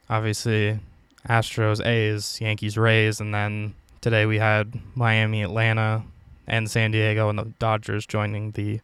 Obviously, 0.09 0.79
Astros, 1.27 1.83
A's, 1.83 2.39
Yankees, 2.41 2.77
Rays, 2.77 3.19
and 3.19 3.33
then 3.33 3.73
today 4.01 4.25
we 4.25 4.37
had 4.37 4.79
Miami, 4.93 5.41
Atlanta, 5.41 6.03
and 6.45 6.69
San 6.69 6.91
Diego, 6.91 7.29
and 7.29 7.39
the 7.39 7.45
Dodgers 7.59 8.05
joining 8.05 8.51
the 8.51 8.81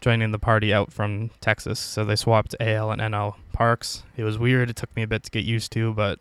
joining 0.00 0.32
the 0.32 0.38
party 0.38 0.72
out 0.72 0.92
from 0.92 1.30
Texas. 1.40 1.78
So 1.78 2.04
they 2.04 2.16
swapped 2.16 2.54
AL 2.60 2.90
and 2.90 3.00
NL 3.00 3.36
parks. 3.52 4.02
It 4.16 4.24
was 4.24 4.36
weird. 4.36 4.68
It 4.68 4.76
took 4.76 4.94
me 4.96 5.02
a 5.02 5.06
bit 5.06 5.22
to 5.22 5.30
get 5.30 5.44
used 5.44 5.72
to, 5.72 5.94
but 5.94 6.18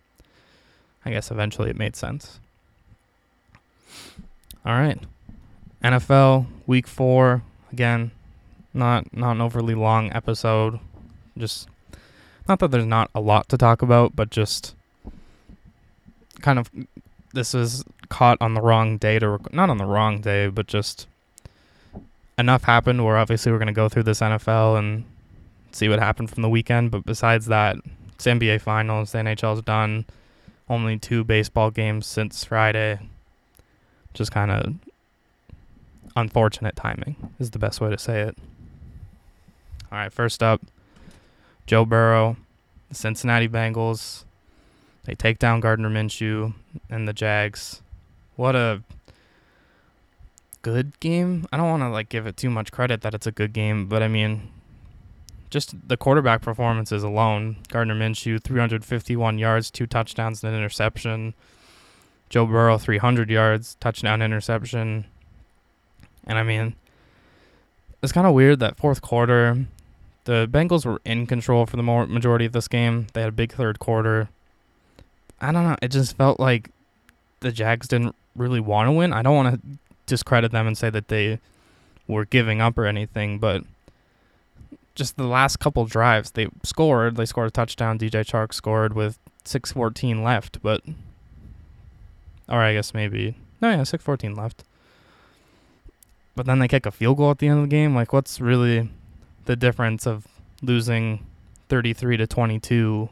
I 1.05 1.12
guess 1.12 1.31
eventually 1.31 1.69
it 1.69 1.77
made 1.77 1.95
sense. 1.95 2.39
All 4.65 4.74
right. 4.74 5.00
NFL 5.83 6.45
week 6.65 6.88
4 6.88 7.43
again. 7.72 8.12
Not 8.74 9.15
not 9.15 9.33
an 9.33 9.41
overly 9.41 9.75
long 9.75 10.12
episode. 10.13 10.79
Just 11.38 11.67
not 12.48 12.60
that 12.60 12.72
there's 12.72 12.86
not 12.86 13.12
a 13.13 13.19
lot 13.19 13.50
to 13.50 13.57
talk 13.57 13.81
about, 13.81 14.15
but 14.15 14.29
just 14.29 14.75
kind 16.41 16.57
of 16.57 16.69
this 17.33 17.53
is 17.53 17.83
caught 18.10 18.38
on 18.41 18.53
the 18.53 18.62
wrong 18.62 18.98
day 18.98 19.19
to 19.19 19.29
rec- 19.29 19.53
not 19.53 19.69
on 19.69 19.77
the 19.77 19.86
wrong 19.86 20.22
day, 20.22 20.48
but 20.48 20.67
just 20.67 21.07
enough 22.38 22.63
happened 22.63 23.03
where 23.03 23.17
obviously 23.17 23.51
we're 23.51 23.60
going 23.60 23.67
to 23.67 23.74
go 23.74 23.89
through 23.89 24.03
this 24.03 24.22
NFL 24.22 24.77
and 24.79 25.03
see 25.72 25.89
what 25.89 26.00
happened 26.00 26.29
from 26.29 26.41
the 26.41 26.50
weekend. 26.50 26.91
But 26.91 27.05
besides 27.05 27.48
that, 27.48 27.77
it's 28.15 28.25
NBA 28.25 28.62
Finals, 28.62 29.12
the 29.12 29.19
NHL's 29.19 29.62
done. 29.62 30.05
Only 30.74 30.98
two 30.98 31.24
baseball 31.24 31.70
games 31.70 32.08
since 32.08 32.44
Friday. 32.46 33.00
Just 34.15 34.32
kind 34.32 34.50
of 34.50 34.74
unfortunate 36.15 36.75
timing 36.75 37.15
is 37.39 37.51
the 37.51 37.60
best 37.60 37.80
way 37.80 37.92
to 37.92 37.98
say 38.00 38.22
it. 38.22 38.36
All 39.92 40.00
right, 40.00 40.12
first 40.12 40.42
up, 40.42 40.63
Joe 41.68 41.86
Burrow, 41.86 42.38
the 42.89 42.96
Cincinnati 42.96 43.48
Bengals. 43.48 44.24
They 45.03 45.13
take 45.13 45.38
down 45.38 45.60
Gardner 45.60 45.92
Minshew 45.92 46.56
and 46.89 47.08
the 47.08 47.13
Jags. 47.13 47.84
What 48.36 48.56
a 48.56 48.82
good 50.63 51.00
game. 51.00 51.46
I 51.53 51.58
don't 51.58 51.70
want 51.70 51.84
to 51.84 51.89
like 51.89 52.10
give 52.10 52.25
it 52.25 52.36
too 52.36 52.50
much 52.50 52.72
credit 52.72 53.01
that 53.01 53.13
it's 53.13 53.27
a 53.27 53.32
good 53.32 53.53
game, 53.53 53.86
but 53.86 54.01
I 54.01 54.08
mean, 54.08 54.50
just 55.53 55.75
the 55.88 55.95
quarterback 55.95 56.41
performances 56.41 57.03
alone. 57.03 57.57
Gardner 57.69 57.93
Minshew, 57.93 58.41
351 58.41 59.38
yards, 59.38 59.69
two 59.69 59.86
touchdowns, 59.86 60.43
and 60.43 60.51
an 60.51 60.60
interception. 60.60 61.36
Joe 62.29 62.48
Burrow, 62.48 62.79
300 62.79 63.29
yards, 63.29 63.77
touchdown, 63.79 64.24
interception. 64.24 65.05
And 66.25 66.39
I 66.39 66.43
mean, 66.43 66.74
it's 68.01 68.12
kind 68.12 68.25
of 68.25 68.33
weird 68.33 68.60
that 68.62 68.77
fourth 68.77 69.03
quarter, 69.03 69.67
the 70.24 70.48
Bengals 70.51 70.88
were 70.88 71.00
in 71.05 71.27
control 71.27 71.67
for 71.67 71.77
the 71.77 71.83
majority 71.83 72.45
of 72.45 72.53
this 72.53 72.67
game. 72.67 73.05
They 73.13 73.22
had 73.22 73.29
a 73.29 73.33
big 73.33 73.53
third 73.53 73.77
quarter. 73.77 74.29
I 75.39 75.51
don't 75.51 75.65
know. 75.65 75.75
It 75.83 75.89
just 75.89 76.17
felt 76.17 76.39
like 76.39 76.72
the 77.41 77.51
Jags 77.51 77.88
didn't 77.88 78.15
really 78.36 78.60
want 78.60 78.88
to 78.88 78.91
win. 78.91 79.13
I 79.13 79.22
don't 79.22 79.36
want 79.36 79.62
to 79.62 79.77
discredit 80.07 80.51
them 80.51 80.65
and 80.65 80.75
say 80.75 80.89
that 80.89 81.10
they 81.10 81.39
were 82.07 82.25
giving 82.25 82.60
up 82.60 82.75
or 82.75 82.88
anything, 82.88 83.38
but 83.38 83.63
just 84.96 85.18
the 85.18 85.28
last 85.28 85.60
couple 85.60 85.86
drives, 85.86 86.32
they 86.32 86.48
scored. 86.64 87.16
They 87.16 87.26
scored 87.26 87.48
a 87.48 87.52
touchdown. 87.52 87.98
DJ 87.98 88.24
Chark 88.24 88.54
scored 88.54 88.94
with 88.94 89.18
6:14 89.46 90.24
left, 90.24 90.62
but 90.62 90.82
or 92.48 92.62
I 92.62 92.74
guess 92.74 92.94
maybe 92.94 93.36
no, 93.62 93.70
yeah, 93.70 93.82
6:14 93.82 94.38
left 94.38 94.64
but 96.36 96.46
then 96.46 96.60
they 96.60 96.68
kick 96.68 96.86
a 96.86 96.92
field 96.92 97.18
goal 97.18 97.32
at 97.32 97.40
the 97.40 97.48
end 97.48 97.60
of 97.60 97.64
the 97.66 97.76
game. 97.76 97.96
Like, 97.96 98.12
what's 98.12 98.42
really 98.42 98.90
the 99.46 99.56
difference 99.56 100.06
of 100.08 100.28
losing 100.62 101.26
33 101.70 102.18
to 102.18 102.28
22 102.28 103.10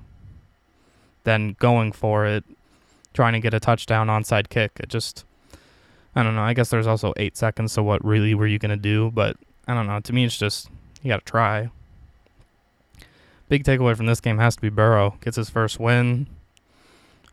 than 1.24 1.56
going 1.60 1.92
for 1.92 2.26
it, 2.26 2.44
trying 3.14 3.34
to 3.34 3.40
get 3.40 3.54
a 3.54 3.60
touchdown 3.60 4.08
onside 4.08 4.50
kick? 4.50 4.72
It 4.80 4.90
just, 4.90 5.24
I 6.16 6.24
don't 6.24 6.36
know. 6.36 6.42
I 6.42 6.54
guess 6.54 6.70
there's 6.70 6.88
also 6.88 7.14
eight 7.18 7.38
seconds. 7.38 7.72
So 7.72 7.84
what 7.84 8.04
really 8.04 8.34
were 8.34 8.48
you 8.48 8.58
gonna 8.58 8.78
do? 8.78 9.12
But 9.14 9.38
I 9.68 9.76
don't 9.76 9.88
know. 9.88 10.00
To 10.00 10.14
me, 10.14 10.26
it's 10.26 10.38
just 10.38 10.70
you 11.02 11.10
got 11.10 11.26
to 11.26 11.32
try. 11.32 11.70
Big 13.50 13.64
takeaway 13.64 13.96
from 13.96 14.06
this 14.06 14.22
game 14.22 14.38
has 14.38 14.56
to 14.56 14.62
be 14.62 14.70
Burrow 14.70 15.18
gets 15.22 15.36
his 15.36 15.50
first 15.50 15.80
win. 15.80 16.28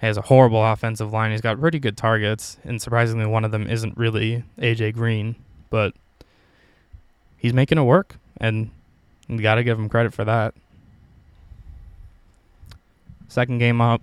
He 0.00 0.06
has 0.06 0.16
a 0.16 0.22
horrible 0.22 0.64
offensive 0.64 1.12
line. 1.12 1.32
He's 1.32 1.40
got 1.40 1.60
pretty 1.60 1.78
good 1.78 1.96
targets, 1.96 2.56
and 2.64 2.80
surprisingly, 2.80 3.26
one 3.26 3.44
of 3.44 3.50
them 3.50 3.68
isn't 3.68 3.96
really 3.96 4.44
AJ 4.58 4.94
Green 4.94 5.36
but 5.70 5.94
he's 7.36 7.52
making 7.52 7.78
it 7.78 7.82
work, 7.82 8.16
and 8.38 8.70
you 9.28 9.40
got 9.40 9.56
to 9.56 9.64
give 9.64 9.78
him 9.78 9.88
credit 9.88 10.14
for 10.14 10.24
that. 10.24 10.54
Second 13.28 13.58
game 13.58 13.80
up, 13.80 14.00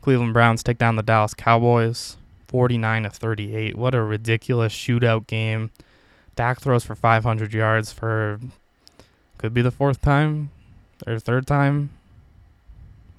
Cleveland 0.00 0.32
Browns 0.32 0.62
take 0.62 0.78
down 0.78 0.96
the 0.96 1.02
Dallas 1.02 1.34
Cowboys, 1.34 2.16
49 2.48 3.04
to 3.04 3.10
38. 3.10 3.76
What 3.76 3.94
a 3.94 4.02
ridiculous 4.02 4.72
shootout 4.72 5.26
game. 5.26 5.70
Dak 6.36 6.60
throws 6.60 6.84
for 6.84 6.94
500 6.94 7.52
yards 7.52 7.92
for 7.92 8.38
could 9.38 9.52
be 9.52 9.62
the 9.62 9.70
fourth 9.70 10.00
time 10.00 10.50
or 11.06 11.18
third 11.18 11.46
time. 11.46 11.90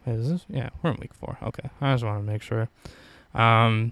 Is 0.05 0.29
this? 0.29 0.45
Yeah, 0.49 0.69
we're 0.81 0.91
in 0.91 0.97
week 0.97 1.13
four. 1.13 1.37
Okay, 1.43 1.69
I 1.81 1.93
just 1.93 2.03
want 2.03 2.25
to 2.25 2.31
make 2.31 2.41
sure. 2.41 2.69
Um, 3.35 3.91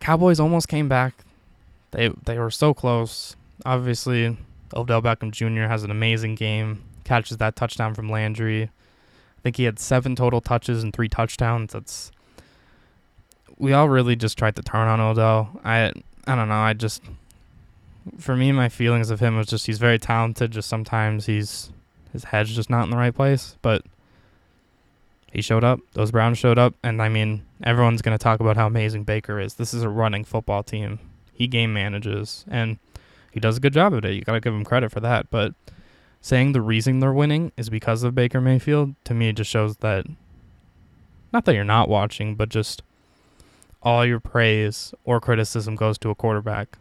Cowboys 0.00 0.38
almost 0.38 0.68
came 0.68 0.88
back. 0.88 1.14
They 1.92 2.10
they 2.24 2.38
were 2.38 2.50
so 2.50 2.74
close. 2.74 3.34
Obviously, 3.64 4.36
Odell 4.74 5.00
Beckham 5.00 5.30
Jr. 5.30 5.68
has 5.68 5.84
an 5.84 5.90
amazing 5.90 6.34
game. 6.34 6.82
Catches 7.04 7.38
that 7.38 7.56
touchdown 7.56 7.94
from 7.94 8.10
Landry. 8.10 8.64
I 8.64 9.40
think 9.42 9.56
he 9.56 9.64
had 9.64 9.78
seven 9.78 10.14
total 10.14 10.40
touches 10.40 10.82
and 10.82 10.92
three 10.92 11.08
touchdowns. 11.08 11.72
That's 11.72 12.12
we 13.56 13.72
all 13.72 13.88
really 13.88 14.16
just 14.16 14.36
tried 14.36 14.56
to 14.56 14.62
turn 14.62 14.86
on 14.86 15.00
Odell. 15.00 15.58
I 15.64 15.92
I 16.28 16.34
don't 16.34 16.48
know. 16.48 16.54
I 16.54 16.74
just 16.74 17.02
for 18.18 18.36
me, 18.36 18.52
my 18.52 18.68
feelings 18.68 19.10
of 19.10 19.20
him 19.20 19.36
was 19.36 19.46
just 19.46 19.66
he's 19.66 19.78
very 19.78 19.98
talented. 19.98 20.50
Just 20.50 20.68
sometimes 20.68 21.26
he's 21.26 21.70
his 22.12 22.24
head's 22.24 22.54
just 22.54 22.70
not 22.70 22.84
in 22.84 22.90
the 22.90 22.96
right 22.96 23.14
place. 23.14 23.56
But 23.62 23.82
he 25.32 25.42
showed 25.42 25.64
up. 25.64 25.80
Those 25.94 26.10
Browns 26.10 26.38
showed 26.38 26.58
up, 26.58 26.74
and 26.82 27.02
I 27.02 27.08
mean, 27.08 27.44
everyone's 27.62 28.02
going 28.02 28.16
to 28.16 28.22
talk 28.22 28.40
about 28.40 28.56
how 28.56 28.66
amazing 28.66 29.04
Baker 29.04 29.40
is. 29.40 29.54
This 29.54 29.74
is 29.74 29.82
a 29.82 29.88
running 29.88 30.24
football 30.24 30.62
team. 30.62 30.98
He 31.32 31.46
game 31.46 31.72
manages, 31.72 32.44
and 32.48 32.78
he 33.30 33.40
does 33.40 33.56
a 33.56 33.60
good 33.60 33.72
job 33.72 33.92
of 33.92 34.04
it. 34.04 34.14
You 34.14 34.22
got 34.22 34.32
to 34.32 34.40
give 34.40 34.54
him 34.54 34.64
credit 34.64 34.92
for 34.92 35.00
that. 35.00 35.30
But 35.30 35.54
saying 36.20 36.52
the 36.52 36.60
reason 36.60 37.00
they're 37.00 37.12
winning 37.12 37.52
is 37.56 37.70
because 37.70 38.02
of 38.02 38.14
Baker 38.14 38.40
Mayfield 38.40 38.94
to 39.04 39.14
me 39.14 39.32
just 39.32 39.50
shows 39.50 39.76
that 39.78 40.06
not 41.32 41.44
that 41.44 41.54
you're 41.54 41.64
not 41.64 41.88
watching, 41.88 42.34
but 42.34 42.48
just 42.48 42.82
all 43.88 44.04
your 44.04 44.20
praise 44.20 44.94
or 45.04 45.20
criticism 45.20 45.76
goes 45.76 45.98
to 45.98 46.10
a 46.10 46.14
quarterback. 46.14 46.78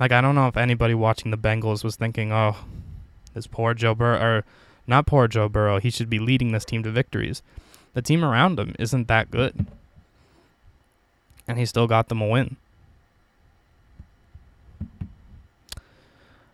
Like 0.00 0.12
I 0.12 0.20
don't 0.20 0.34
know 0.34 0.48
if 0.48 0.56
anybody 0.56 0.94
watching 0.94 1.30
the 1.30 1.38
Bengals 1.38 1.84
was 1.84 1.96
thinking, 1.96 2.32
"Oh, 2.32 2.56
this 3.34 3.46
poor 3.46 3.74
Joe 3.74 3.94
Burrow," 3.94 4.20
or 4.20 4.44
not 4.86 5.06
poor 5.06 5.28
Joe 5.28 5.48
Burrow. 5.48 5.78
He 5.78 5.90
should 5.90 6.10
be 6.10 6.18
leading 6.18 6.52
this 6.52 6.64
team 6.64 6.82
to 6.82 6.90
victories 6.90 7.42
the 7.98 8.02
team 8.02 8.24
around 8.24 8.60
him 8.60 8.76
isn't 8.78 9.08
that 9.08 9.30
good. 9.30 9.66
And 11.48 11.58
he 11.58 11.66
still 11.66 11.88
got 11.88 12.08
them 12.08 12.20
a 12.20 12.28
win. 12.28 12.56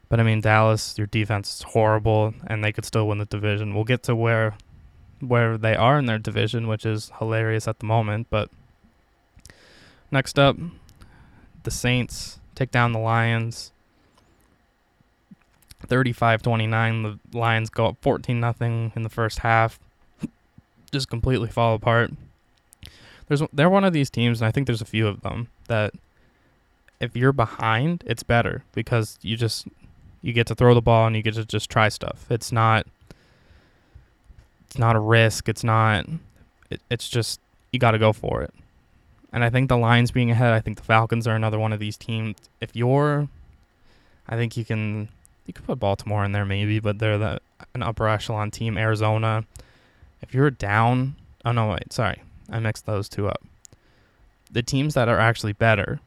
But 0.09 0.21
I 0.21 0.23
mean, 0.23 0.41
Dallas, 0.41 0.97
your 0.97 1.07
defense 1.09 1.57
is 1.57 1.63
horrible, 1.63 2.33
and 2.47 2.63
they 2.63 2.73
could 2.73 2.85
still 2.85 3.09
win 3.09 3.19
the 3.19 3.25
division. 3.25 3.75
We'll 3.75 3.85
get 3.85 4.03
to 4.05 4.15
where 4.15 4.55
where 5.21 5.59
they 5.59 5.75
are 5.75 5.99
in 5.99 6.07
their 6.07 6.19
division, 6.19 6.67
which 6.67 6.87
is 6.87 7.11
hilarious 7.19 7.67
at 7.67 7.81
the 7.81 7.87
moment. 7.87 8.29
But 8.31 8.51
next 10.15 10.39
up, 10.39 10.57
the 11.65 11.71
Saints 11.71 12.39
take 12.55 12.71
down 12.71 12.93
the 12.93 12.99
Lions. 12.99 13.71
35-29. 15.87 17.19
The 17.33 17.39
Lions 17.39 17.69
go 17.69 17.89
up 17.89 17.99
14 18.01 18.41
nothing 18.41 18.93
in 18.97 19.03
the 19.03 19.11
first 19.11 19.41
half 19.41 19.79
just 20.95 21.11
completely 21.11 21.49
fall 21.49 21.75
apart. 21.75 22.11
There's 23.27 23.43
they're 23.53 23.69
one 23.69 23.85
of 23.85 23.93
these 23.93 24.09
teams, 24.09 24.41
and 24.41 24.49
I 24.49 24.51
think 24.51 24.67
there's 24.67 24.81
a 24.81 24.87
few 24.87 25.07
of 25.07 25.21
them 25.21 25.49
that 25.69 25.93
if 27.01 27.15
you're 27.17 27.33
behind, 27.33 28.05
it's 28.07 28.23
better 28.23 28.65
because 28.73 29.19
you 29.21 29.37
just 29.37 29.67
you 30.23 30.33
get 30.33 30.47
to 30.47 30.55
throw 30.55 30.73
the 30.73 30.81
ball 30.81 31.07
and 31.07 31.17
you 31.17 31.23
get 31.23 31.35
to 31.35 31.45
just 31.45 31.69
try 31.69 31.89
stuff. 31.89 32.27
It's 32.31 32.53
not 32.53 32.87
it's 34.67 34.79
not 34.79 34.97
a 34.97 35.01
risk. 35.01 35.49
It's 35.49 35.65
not. 35.65 36.07
It, 36.71 36.81
it's 36.91 37.09
just 37.09 37.41
you 37.73 37.79
got 37.79 37.91
to 37.91 37.99
go 37.99 38.13
for 38.13 38.43
it. 38.43 38.55
And 39.35 39.45
I 39.45 39.51
think 39.51 39.69
the 39.69 39.77
Lions 39.77 40.13
being 40.13 40.31
ahead, 40.31 40.55
I 40.55 40.61
think 40.61 40.79
the 40.79 40.85
Falcons 40.85 41.27
are 41.27 41.35
another 41.35 41.59
one 41.59 41.73
of 41.73 41.81
these 41.81 41.97
teams. 41.97 42.37
If 42.61 42.75
you're 42.75 43.29
I 44.29 44.37
think 44.37 44.57
you 44.57 44.65
can 44.65 45.09
you 45.47 45.53
could 45.53 45.67
put 45.67 45.79
Baltimore 45.79 46.25
in 46.25 46.33
there 46.33 46.45
maybe, 46.45 46.79
but 46.79 46.99
they're 46.99 47.19
the 47.19 47.41
an 47.75 47.83
upper 47.83 48.09
echelon 48.09 48.51
team. 48.51 48.79
Arizona, 48.79 49.45
if 50.23 50.33
you're 50.33 50.51
down, 50.51 51.17
oh 51.45 51.53
no, 51.53 51.69
wait, 51.69 51.93
sorry, 51.93 52.23
I 52.49 52.59
mixed 52.61 52.87
those 52.87 53.09
two 53.09 53.29
up. 53.29 53.43
The 54.51 54.63
teams 54.63 54.95
that 54.95 55.09
are 55.09 55.19
actually 55.19 55.53
better 55.53 56.01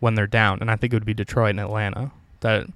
when 0.00 0.14
they're 0.14 0.26
down, 0.26 0.58
and 0.60 0.70
I 0.70 0.76
think 0.76 0.92
it 0.92 0.96
would 0.96 1.04
be 1.04 1.14
Detroit 1.14 1.50
and 1.50 1.60
Atlanta. 1.60 2.10
That 2.40 2.66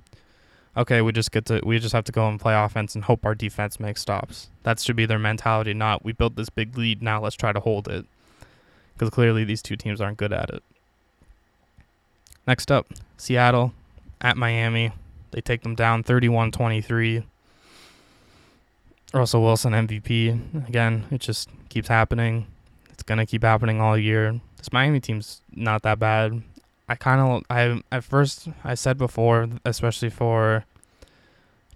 okay, 0.76 1.02
we 1.02 1.12
just 1.12 1.32
get 1.32 1.44
to 1.46 1.60
we 1.64 1.78
just 1.78 1.92
have 1.92 2.04
to 2.04 2.12
go 2.12 2.28
and 2.28 2.40
play 2.40 2.54
offense 2.54 2.94
and 2.94 3.04
hope 3.04 3.26
our 3.26 3.34
defense 3.34 3.78
makes 3.78 4.00
stops. 4.00 4.48
That 4.62 4.80
should 4.80 4.96
be 4.96 5.06
their 5.06 5.18
mentality. 5.18 5.74
Not 5.74 6.04
we 6.04 6.12
built 6.12 6.36
this 6.36 6.50
big 6.50 6.78
lead, 6.78 7.02
now 7.02 7.20
let's 7.20 7.36
try 7.36 7.52
to 7.52 7.60
hold 7.60 7.88
it, 7.88 8.06
because 8.94 9.10
clearly 9.10 9.44
these 9.44 9.62
two 9.62 9.76
teams 9.76 10.00
aren't 10.00 10.18
good 10.18 10.32
at 10.32 10.50
it. 10.50 10.62
Next 12.46 12.70
up, 12.72 12.86
Seattle 13.16 13.72
at 14.20 14.36
Miami. 14.36 14.92
They 15.30 15.40
take 15.40 15.62
them 15.62 15.74
down 15.74 16.02
31 16.02 16.52
23. 16.52 17.24
Russell 19.14 19.42
Wilson 19.42 19.72
MVP. 19.72 20.68
Again, 20.68 21.04
it 21.10 21.20
just 21.20 21.48
keeps 21.68 21.88
happening. 21.88 22.46
It's 22.90 23.02
going 23.02 23.18
to 23.18 23.26
keep 23.26 23.42
happening 23.42 23.80
all 23.80 23.96
year. 23.96 24.40
This 24.56 24.72
Miami 24.72 25.00
team's 25.00 25.42
not 25.52 25.82
that 25.82 25.98
bad. 25.98 26.42
I 26.88 26.94
kind 26.94 27.20
of, 27.20 27.42
I 27.50 27.82
at 27.94 28.04
first, 28.04 28.48
I 28.64 28.74
said 28.74 28.98
before, 28.98 29.48
especially 29.64 30.10
for 30.10 30.64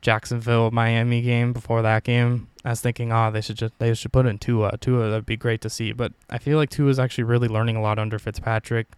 Jacksonville 0.00 0.70
Miami 0.70 1.22
game 1.22 1.52
before 1.52 1.82
that 1.82 2.04
game, 2.04 2.48
I 2.66 2.70
was 2.70 2.80
thinking, 2.80 3.12
oh, 3.12 3.30
they 3.30 3.40
should 3.40 3.56
just 3.56 3.78
they 3.78 3.94
should 3.94 4.12
put 4.12 4.26
in 4.26 4.38
Tua. 4.38 4.76
Tua 4.78 5.08
that'd 5.08 5.24
be 5.24 5.36
great 5.36 5.60
to 5.60 5.70
see. 5.70 5.92
But 5.92 6.12
I 6.28 6.38
feel 6.38 6.58
like 6.58 6.68
Tua 6.68 6.90
is 6.90 6.98
actually 6.98 7.22
really 7.22 7.46
learning 7.46 7.76
a 7.76 7.80
lot 7.80 8.00
under 8.00 8.18
Fitzpatrick. 8.18 8.88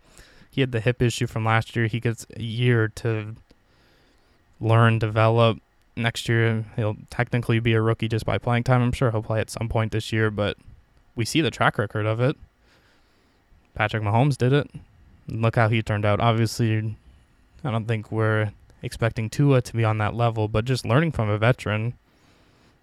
He 0.51 0.63
had 0.63 0.73
the 0.73 0.81
hip 0.81 1.03
issue 1.03 1.27
from 1.27 1.45
last 1.45 1.77
year. 1.77 1.87
He 1.87 2.01
gets 2.01 2.27
a 2.35 2.43
year 2.43 2.89
to 2.89 3.37
learn, 4.59 4.99
develop. 4.99 5.59
Next 5.97 6.31
year, 6.31 6.65
he'll 6.77 6.97
technically 7.11 7.61
be 7.61 7.75
a 7.75 7.83
rookie 7.83 8.09
just 8.09 8.25
by 8.25 8.39
playing 8.39 8.65
time. 8.65 8.81
I'm 8.81 8.93
sure 8.93 9.11
he'll 9.11 9.23
play 9.23 9.41
at 9.41 9.51
some 9.51 9.69
point 9.69 9.93
this 9.93 10.15
year, 10.15 10.31
but 10.31 10.57
we 11.15 11.27
see 11.27 11.43
the 11.43 11.51
track 11.51 11.77
record 11.77 12.07
of 12.07 12.21
it. 12.21 12.37
Patrick 13.75 14.03
Mahomes 14.03 14.39
did 14.39 14.55
it. 14.55 14.71
Look 15.27 15.57
how 15.57 15.69
he 15.69 15.83
turned 15.83 16.07
out. 16.07 16.21
Obviously, 16.21 16.97
I 17.63 17.71
don't 17.71 17.87
think 17.87 18.11
we're 18.11 18.53
expecting 18.81 19.29
Tua 19.29 19.61
to 19.61 19.77
be 19.77 19.85
on 19.85 19.99
that 19.99 20.15
level, 20.15 20.49
but 20.49 20.65
just 20.65 20.87
learning 20.87 21.13
from 21.13 21.29
a 21.29 21.37
veteran, 21.37 21.95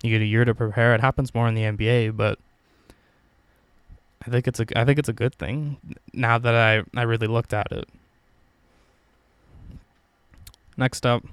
you 0.05 0.11
get 0.11 0.21
a 0.21 0.27
year 0.27 0.45
to 0.45 0.55
prepare. 0.55 0.93
It 0.95 1.01
happens 1.01 1.33
more 1.33 1.47
in 1.47 1.55
the 1.55 1.63
NBA, 1.63 2.15
but 2.15 2.39
I 4.25 4.29
think 4.29 4.47
it's 4.47 4.59
a 4.59 4.65
I 4.79 4.85
think 4.85 4.97
it's 4.99 5.09
a 5.09 5.13
good 5.13 5.35
thing 5.35 5.77
now 6.13 6.37
that 6.37 6.55
I 6.55 6.99
I 6.99 7.03
really 7.03 7.27
looked 7.27 7.53
at 7.53 7.71
it. 7.71 7.87
Next 10.77 11.05
up, 11.05 11.23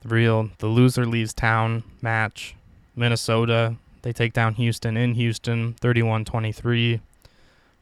the 0.00 0.08
real 0.08 0.50
the 0.58 0.66
loser 0.66 1.06
leaves 1.06 1.34
town 1.34 1.84
match. 2.00 2.54
Minnesota, 2.96 3.76
they 4.02 4.12
take 4.12 4.32
down 4.32 4.54
Houston 4.54 4.96
in 4.96 5.14
Houston 5.14 5.74
31-23, 5.80 7.00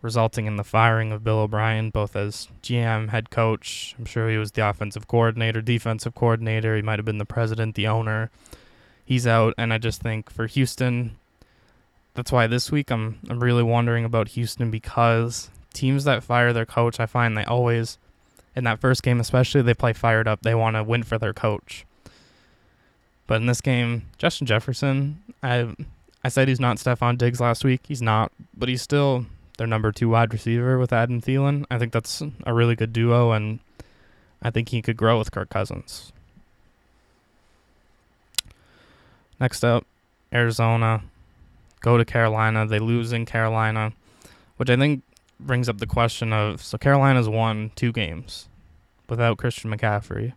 resulting 0.00 0.46
in 0.46 0.56
the 0.56 0.64
firing 0.64 1.12
of 1.12 1.22
Bill 1.22 1.40
O'Brien 1.40 1.90
both 1.90 2.16
as 2.16 2.48
GM, 2.62 3.10
head 3.10 3.28
coach. 3.28 3.94
I'm 3.98 4.06
sure 4.06 4.30
he 4.30 4.38
was 4.38 4.52
the 4.52 4.66
offensive 4.66 5.06
coordinator, 5.06 5.60
defensive 5.60 6.14
coordinator, 6.14 6.76
he 6.76 6.82
might 6.82 6.98
have 6.98 7.04
been 7.04 7.18
the 7.18 7.26
president, 7.26 7.74
the 7.74 7.86
owner. 7.86 8.30
He's 9.12 9.26
out 9.26 9.52
and 9.58 9.74
I 9.74 9.76
just 9.76 10.00
think 10.00 10.30
for 10.30 10.46
Houston 10.46 11.18
that's 12.14 12.32
why 12.32 12.46
this 12.46 12.72
week 12.72 12.90
I'm 12.90 13.18
I'm 13.28 13.40
really 13.40 13.62
wondering 13.62 14.06
about 14.06 14.28
Houston 14.28 14.70
because 14.70 15.50
teams 15.74 16.04
that 16.04 16.24
fire 16.24 16.54
their 16.54 16.64
coach, 16.64 16.98
I 16.98 17.04
find 17.04 17.36
they 17.36 17.44
always 17.44 17.98
in 18.56 18.64
that 18.64 18.80
first 18.80 19.02
game 19.02 19.20
especially 19.20 19.60
they 19.60 19.74
play 19.74 19.92
fired 19.92 20.26
up. 20.26 20.40
They 20.40 20.54
want 20.54 20.76
to 20.76 20.82
win 20.82 21.02
for 21.02 21.18
their 21.18 21.34
coach. 21.34 21.84
But 23.26 23.42
in 23.42 23.46
this 23.46 23.60
game, 23.60 24.06
Justin 24.16 24.46
Jefferson, 24.46 25.22
I 25.42 25.74
I 26.24 26.30
said 26.30 26.48
he's 26.48 26.58
not 26.58 26.78
Stefon 26.78 27.18
Diggs 27.18 27.38
last 27.38 27.66
week. 27.66 27.82
He's 27.86 28.00
not, 28.00 28.32
but 28.56 28.70
he's 28.70 28.80
still 28.80 29.26
their 29.58 29.66
number 29.66 29.92
two 29.92 30.08
wide 30.08 30.32
receiver 30.32 30.78
with 30.78 30.90
Adam 30.90 31.20
Thielen. 31.20 31.66
I 31.70 31.76
think 31.76 31.92
that's 31.92 32.22
a 32.44 32.54
really 32.54 32.76
good 32.76 32.94
duo, 32.94 33.32
and 33.32 33.58
I 34.40 34.48
think 34.48 34.70
he 34.70 34.80
could 34.80 34.96
grow 34.96 35.18
with 35.18 35.32
Kirk 35.32 35.50
Cousins. 35.50 36.14
Next 39.42 39.64
up, 39.64 39.84
Arizona. 40.32 41.02
Go 41.80 41.98
to 41.98 42.04
Carolina. 42.04 42.64
They 42.64 42.78
lose 42.78 43.12
in 43.12 43.26
Carolina, 43.26 43.92
which 44.56 44.70
I 44.70 44.76
think 44.76 45.02
brings 45.40 45.68
up 45.68 45.78
the 45.78 45.86
question 45.86 46.32
of 46.32 46.62
so 46.62 46.78
Carolina's 46.78 47.28
won 47.28 47.72
two 47.74 47.90
games 47.90 48.46
without 49.08 49.38
Christian 49.38 49.68
McCaffrey. 49.68 50.34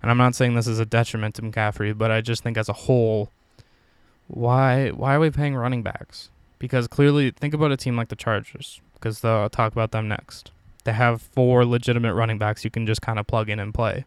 And 0.00 0.08
I'm 0.08 0.18
not 0.18 0.36
saying 0.36 0.54
this 0.54 0.68
is 0.68 0.78
a 0.78 0.86
detriment 0.86 1.34
to 1.34 1.42
McCaffrey, 1.42 1.98
but 1.98 2.12
I 2.12 2.20
just 2.20 2.44
think 2.44 2.56
as 2.56 2.68
a 2.68 2.84
whole, 2.84 3.28
why 4.28 4.90
why 4.90 5.16
are 5.16 5.20
we 5.20 5.30
paying 5.30 5.56
running 5.56 5.82
backs? 5.82 6.30
Because 6.60 6.86
clearly, 6.86 7.32
think 7.32 7.54
about 7.54 7.72
a 7.72 7.76
team 7.76 7.96
like 7.96 8.06
the 8.06 8.14
Chargers, 8.14 8.80
because 8.94 9.24
uh, 9.24 9.40
I'll 9.40 9.50
talk 9.50 9.72
about 9.72 9.90
them 9.90 10.06
next. 10.06 10.52
They 10.84 10.92
have 10.92 11.20
four 11.20 11.64
legitimate 11.64 12.14
running 12.14 12.38
backs 12.38 12.62
you 12.62 12.70
can 12.70 12.86
just 12.86 13.02
kind 13.02 13.18
of 13.18 13.26
plug 13.26 13.50
in 13.50 13.58
and 13.58 13.74
play. 13.74 14.04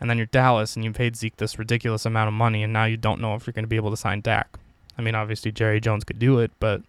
And 0.00 0.08
then 0.08 0.16
you're 0.16 0.26
Dallas, 0.26 0.76
and 0.76 0.84
you 0.84 0.92
paid 0.92 1.16
Zeke 1.16 1.36
this 1.36 1.58
ridiculous 1.58 2.06
amount 2.06 2.28
of 2.28 2.34
money, 2.34 2.62
and 2.62 2.72
now 2.72 2.84
you 2.84 2.96
don't 2.96 3.20
know 3.20 3.34
if 3.34 3.46
you're 3.46 3.52
going 3.52 3.64
to 3.64 3.68
be 3.68 3.76
able 3.76 3.90
to 3.90 3.96
sign 3.96 4.22
Dak. 4.22 4.58
I 4.96 5.02
mean, 5.02 5.14
obviously 5.14 5.52
Jerry 5.52 5.80
Jones 5.80 6.04
could 6.04 6.18
do 6.18 6.38
it, 6.38 6.50
but 6.58 6.82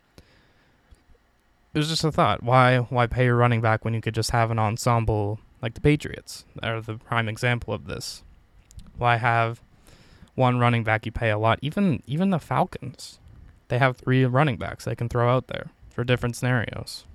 it 1.74 1.78
was 1.78 1.90
just 1.90 2.04
a 2.04 2.12
thought. 2.12 2.44
Why 2.44 2.78
why 2.78 3.08
pay 3.08 3.28
a 3.28 3.34
running 3.34 3.62
back 3.62 3.84
when 3.86 3.94
you 3.94 4.02
could 4.02 4.16
just 4.16 4.32
have 4.32 4.52
an 4.52 4.60
ensemble 4.60 5.40
like 5.62 5.76
the 5.76 5.82
Patriots 5.82 6.46
are 6.64 6.82
the 6.82 6.96
prime 6.96 7.30
example 7.30 7.74
of 7.74 7.86
this. 7.86 8.24
Why 8.98 9.18
have 9.18 9.62
one 10.36 10.60
running 10.60 10.84
back 10.84 11.06
you 11.06 11.12
pay 11.12 11.30
a 11.30 11.38
lot? 11.38 11.60
Even 11.62 12.02
even 12.08 12.32
the 12.32 12.40
Falcons, 12.40 13.20
they 13.68 13.78
have 13.78 13.98
three 13.98 14.26
running 14.26 14.58
backs 14.58 14.86
they 14.86 14.96
can 14.96 15.10
throw 15.10 15.30
out 15.30 15.48
there 15.48 15.70
for 15.90 16.04
different 16.04 16.36
scenarios. 16.36 17.06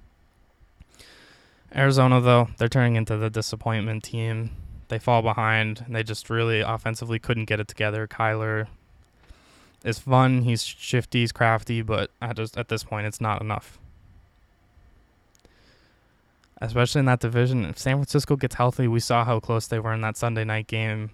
Arizona 1.75 2.21
though, 2.21 2.49
they're 2.59 2.69
turning 2.69 2.97
into 2.97 3.17
the 3.17 3.31
disappointment 3.31 4.05
team. 4.05 4.51
They 4.89 4.99
fall 4.99 5.23
behind 5.23 5.83
and 5.87 5.95
they 5.95 6.03
just 6.03 6.31
really 6.31 6.61
offensively 6.61 7.19
couldn't 7.19 7.47
get 7.47 7.61
it 7.61 7.69
together. 7.69 8.07
Kyler 8.07 8.69
is 9.85 9.99
fun, 9.99 10.43
he's 10.43 10.63
shifty, 10.65 11.21
he's 11.21 11.33
crafty, 11.33 11.83
but 11.83 12.11
at 12.23 12.37
just 12.37 12.57
at 12.57 12.69
this 12.69 12.85
point 12.85 13.07
it's 13.07 13.21
not 13.21 13.41
enough 13.41 13.79
especially 16.61 17.01
in 17.01 17.05
that 17.07 17.21
division. 17.21 17.65
If 17.65 17.79
San 17.79 17.97
Francisco 17.97 18.37
gets 18.37 18.55
healthy, 18.55 18.89
we 18.89 19.01
saw 19.01 19.25
how 19.25 19.41
close 19.41 19.67
they 19.67 19.79
were 19.79 19.93
in 19.93 20.01
that 20.03 20.17
Sunday 20.17 20.45
night 20.45 20.67
game. 20.67 21.11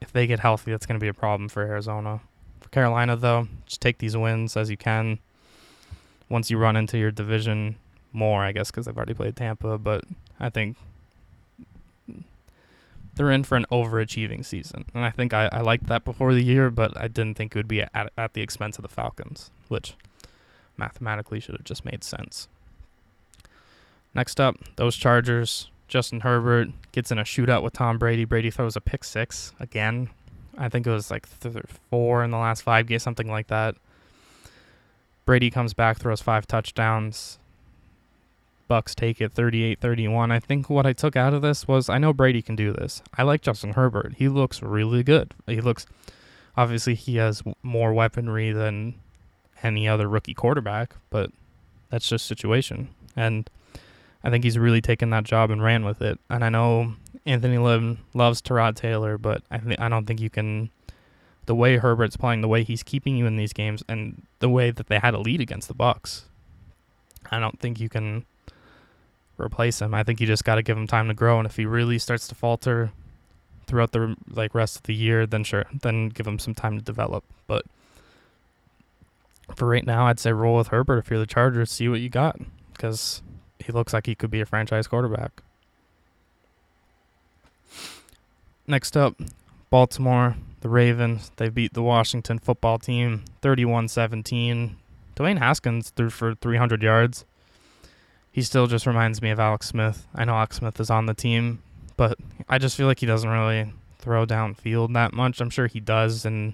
If 0.00 0.12
they 0.12 0.26
get 0.26 0.40
healthy, 0.40 0.70
that's 0.70 0.86
going 0.86 0.98
to 0.98 1.04
be 1.04 1.08
a 1.08 1.14
problem 1.14 1.48
for 1.48 1.62
Arizona. 1.62 2.20
For 2.60 2.68
Carolina, 2.70 3.16
though, 3.16 3.48
just 3.66 3.80
take 3.80 3.98
these 3.98 4.16
wins 4.16 4.56
as 4.56 4.70
you 4.70 4.76
can. 4.76 5.18
Once 6.28 6.50
you 6.50 6.58
run 6.58 6.76
into 6.76 6.98
your 6.98 7.10
division 7.10 7.76
more, 8.12 8.42
I 8.42 8.52
guess, 8.52 8.70
because 8.70 8.86
they've 8.86 8.96
already 8.96 9.14
played 9.14 9.36
Tampa, 9.36 9.78
but 9.78 10.04
I 10.38 10.50
think 10.50 10.76
they're 13.18 13.30
in 13.30 13.44
for 13.44 13.56
an 13.56 13.66
overachieving 13.70 14.44
season. 14.44 14.86
And 14.94 15.04
I 15.04 15.10
think 15.10 15.34
I, 15.34 15.50
I 15.52 15.60
liked 15.60 15.86
that 15.88 16.04
before 16.04 16.32
the 16.32 16.42
year, 16.42 16.70
but 16.70 16.96
I 16.96 17.08
didn't 17.08 17.36
think 17.36 17.54
it 17.54 17.58
would 17.58 17.68
be 17.68 17.82
at, 17.82 18.12
at 18.16 18.32
the 18.32 18.40
expense 18.40 18.78
of 18.78 18.82
the 18.82 18.88
Falcons, 18.88 19.50
which 19.68 19.94
mathematically 20.78 21.40
should 21.40 21.56
have 21.56 21.64
just 21.64 21.84
made 21.84 22.02
sense. 22.02 22.48
Next 24.14 24.40
up, 24.40 24.56
those 24.76 24.96
Chargers. 24.96 25.70
Justin 25.88 26.20
Herbert 26.20 26.68
gets 26.92 27.10
in 27.10 27.18
a 27.18 27.24
shootout 27.24 27.62
with 27.62 27.72
Tom 27.72 27.98
Brady. 27.98 28.24
Brady 28.24 28.50
throws 28.50 28.76
a 28.76 28.80
pick 28.80 29.04
six 29.04 29.52
again. 29.58 30.10
I 30.56 30.68
think 30.68 30.86
it 30.86 30.90
was 30.90 31.10
like 31.10 31.26
th- 31.40 31.56
four 31.90 32.22
in 32.24 32.30
the 32.30 32.36
last 32.36 32.62
five 32.62 32.86
games, 32.86 33.02
something 33.02 33.30
like 33.30 33.46
that. 33.46 33.74
Brady 35.24 35.50
comes 35.50 35.74
back, 35.74 35.98
throws 35.98 36.20
five 36.20 36.46
touchdowns. 36.46 37.38
Bucs 38.68 38.94
take 38.94 39.20
it 39.20 39.34
38-31. 39.34 40.30
I 40.30 40.40
think 40.40 40.68
what 40.68 40.86
I 40.86 40.92
took 40.92 41.16
out 41.16 41.34
of 41.34 41.42
this 41.42 41.66
was 41.66 41.88
I 41.88 41.98
know 41.98 42.12
Brady 42.12 42.42
can 42.42 42.56
do 42.56 42.72
this. 42.72 43.02
I 43.16 43.22
like 43.22 43.42
Justin 43.42 43.72
Herbert. 43.72 44.14
He 44.16 44.28
looks 44.28 44.62
really 44.62 45.02
good. 45.02 45.34
He 45.46 45.60
looks 45.60 45.86
obviously 46.56 46.94
he 46.94 47.16
has 47.16 47.42
more 47.62 47.92
weaponry 47.92 48.52
than 48.52 48.94
any 49.62 49.88
other 49.88 50.08
rookie 50.08 50.34
quarterback, 50.34 50.94
but 51.08 51.30
that's 51.88 52.08
just 52.08 52.26
situation. 52.26 52.88
And 53.16 53.48
I 54.22 54.30
think 54.30 54.44
he's 54.44 54.58
really 54.58 54.80
taken 54.80 55.10
that 55.10 55.24
job 55.24 55.50
and 55.50 55.62
ran 55.62 55.84
with 55.84 56.02
it. 56.02 56.18
And 56.28 56.44
I 56.44 56.48
know 56.48 56.94
Anthony 57.24 57.58
Lynn 57.58 57.98
loves 58.12 58.42
Tyrod 58.42 58.74
Taylor, 58.74 59.16
but 59.16 59.42
I 59.50 59.58
th- 59.58 59.78
I 59.78 59.88
don't 59.88 60.06
think 60.06 60.20
you 60.20 60.30
can. 60.30 60.70
The 61.46 61.54
way 61.54 61.78
Herbert's 61.78 62.16
playing, 62.18 62.42
the 62.42 62.48
way 62.48 62.62
he's 62.62 62.82
keeping 62.82 63.16
you 63.16 63.24
in 63.24 63.36
these 63.36 63.54
games, 63.54 63.82
and 63.88 64.26
the 64.40 64.50
way 64.50 64.70
that 64.70 64.88
they 64.88 64.98
had 64.98 65.14
a 65.14 65.18
lead 65.18 65.40
against 65.40 65.68
the 65.68 65.74
Bucs, 65.74 66.24
I 67.30 67.38
don't 67.38 67.58
think 67.58 67.80
you 67.80 67.88
can 67.88 68.26
replace 69.38 69.80
him. 69.80 69.94
I 69.94 70.02
think 70.02 70.20
you 70.20 70.26
just 70.26 70.44
got 70.44 70.56
to 70.56 70.62
give 70.62 70.76
him 70.76 70.86
time 70.86 71.08
to 71.08 71.14
grow. 71.14 71.38
And 71.38 71.46
if 71.46 71.56
he 71.56 71.66
really 71.66 71.98
starts 71.98 72.28
to 72.28 72.34
falter 72.34 72.92
throughout 73.66 73.92
the 73.92 74.16
like 74.28 74.54
rest 74.54 74.76
of 74.76 74.82
the 74.84 74.94
year, 74.94 75.26
then 75.26 75.44
sure, 75.44 75.64
then 75.82 76.08
give 76.08 76.26
him 76.26 76.38
some 76.38 76.54
time 76.54 76.78
to 76.78 76.84
develop. 76.84 77.24
But 77.46 77.64
for 79.54 79.68
right 79.68 79.86
now, 79.86 80.06
I'd 80.06 80.20
say 80.20 80.32
roll 80.32 80.56
with 80.56 80.68
Herbert 80.68 80.98
if 80.98 81.10
you're 81.10 81.18
the 81.18 81.26
Chargers. 81.26 81.70
See 81.70 81.88
what 81.88 82.00
you 82.00 82.08
got, 82.08 82.38
because 82.72 83.22
he 83.58 83.72
looks 83.72 83.92
like 83.92 84.06
he 84.06 84.14
could 84.14 84.30
be 84.30 84.40
a 84.40 84.46
franchise 84.46 84.86
quarterback. 84.86 85.42
Next 88.66 88.96
up, 88.96 89.14
Baltimore, 89.70 90.36
the 90.60 90.68
Ravens. 90.68 91.30
They 91.36 91.48
beat 91.48 91.72
the 91.72 91.82
Washington 91.82 92.38
football 92.38 92.78
team 92.78 93.24
31 93.40 93.88
17. 93.88 94.76
Dwayne 95.16 95.38
Haskins 95.38 95.90
threw 95.90 96.10
for 96.10 96.34
300 96.34 96.82
yards. 96.82 97.24
He 98.38 98.42
still 98.42 98.68
just 98.68 98.86
reminds 98.86 99.20
me 99.20 99.30
of 99.30 99.40
Alex 99.40 99.66
Smith. 99.66 100.06
I 100.14 100.24
know 100.24 100.34
Alex 100.34 100.58
Smith 100.58 100.78
is 100.78 100.90
on 100.90 101.06
the 101.06 101.12
team, 101.12 101.60
but 101.96 102.16
I 102.48 102.58
just 102.58 102.76
feel 102.76 102.86
like 102.86 103.00
he 103.00 103.06
doesn't 103.06 103.28
really 103.28 103.72
throw 103.98 104.24
downfield 104.26 104.92
that 104.92 105.12
much. 105.12 105.40
I'm 105.40 105.50
sure 105.50 105.66
he 105.66 105.80
does, 105.80 106.24
and 106.24 106.52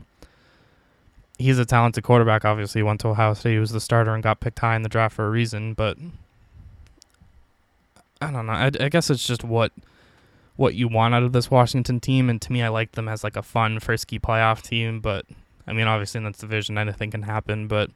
he's 1.36 1.58
a 1.58 1.66
talented 1.66 2.02
quarterback. 2.02 2.42
Obviously, 2.42 2.78
he 2.78 2.82
went 2.82 3.02
to 3.02 3.08
Ohio 3.08 3.34
State. 3.34 3.52
He 3.52 3.58
was 3.58 3.70
the 3.70 3.82
starter 3.82 4.14
and 4.14 4.22
got 4.22 4.40
picked 4.40 4.60
high 4.60 4.76
in 4.76 4.80
the 4.80 4.88
draft 4.88 5.14
for 5.14 5.26
a 5.26 5.30
reason. 5.30 5.74
But 5.74 5.98
I 8.18 8.30
don't 8.30 8.46
know. 8.46 8.54
I, 8.54 8.70
I 8.80 8.88
guess 8.88 9.10
it's 9.10 9.26
just 9.26 9.44
what 9.44 9.70
what 10.56 10.74
you 10.74 10.88
want 10.88 11.14
out 11.14 11.22
of 11.22 11.34
this 11.34 11.50
Washington 11.50 12.00
team. 12.00 12.30
And 12.30 12.40
to 12.40 12.50
me, 12.50 12.62
I 12.62 12.68
like 12.68 12.92
them 12.92 13.10
as 13.10 13.22
like 13.22 13.36
a 13.36 13.42
fun, 13.42 13.78
frisky 13.78 14.18
playoff 14.18 14.62
team. 14.62 15.00
But 15.00 15.26
I 15.66 15.74
mean, 15.74 15.86
obviously 15.86 16.16
in 16.16 16.24
this 16.24 16.38
division, 16.38 16.78
anything 16.78 17.10
can 17.10 17.24
happen. 17.24 17.68
But 17.68 17.90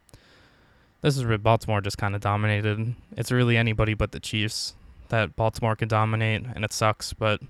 this 1.01 1.17
is 1.17 1.25
where 1.25 1.39
Baltimore 1.39 1.81
just 1.81 1.99
kind 1.99 2.15
of 2.15 2.21
dominated. 2.21 2.95
It's 3.17 3.31
really 3.31 3.57
anybody 3.57 3.95
but 3.95 4.13
the 4.13 4.21
Chiefs 4.21 4.75
that 5.09 5.37
Baltimore 5.37 5.77
can 5.77 5.89
dominate, 5.89 6.45
and 6.55 6.65
it 6.65 6.73
sucks. 6.73 7.13
But 7.13 7.41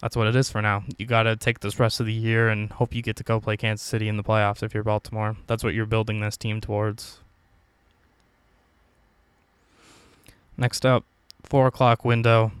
that's 0.00 0.16
what 0.16 0.26
it 0.26 0.36
is 0.36 0.50
for 0.50 0.62
now. 0.62 0.84
You 0.98 1.06
got 1.06 1.24
to 1.24 1.36
take 1.36 1.60
this 1.60 1.78
rest 1.78 2.00
of 2.00 2.06
the 2.06 2.12
year 2.12 2.48
and 2.48 2.72
hope 2.72 2.94
you 2.94 3.02
get 3.02 3.16
to 3.16 3.24
go 3.24 3.40
play 3.40 3.56
Kansas 3.56 3.86
City 3.86 4.08
in 4.08 4.16
the 4.16 4.24
playoffs 4.24 4.62
if 4.62 4.74
you're 4.74 4.82
Baltimore. 4.82 5.36
That's 5.46 5.62
what 5.62 5.74
you're 5.74 5.86
building 5.86 6.20
this 6.20 6.36
team 6.36 6.60
towards. 6.60 7.20
Next 10.56 10.86
up, 10.86 11.04
four 11.42 11.66
o'clock 11.66 12.04
window. 12.04 12.52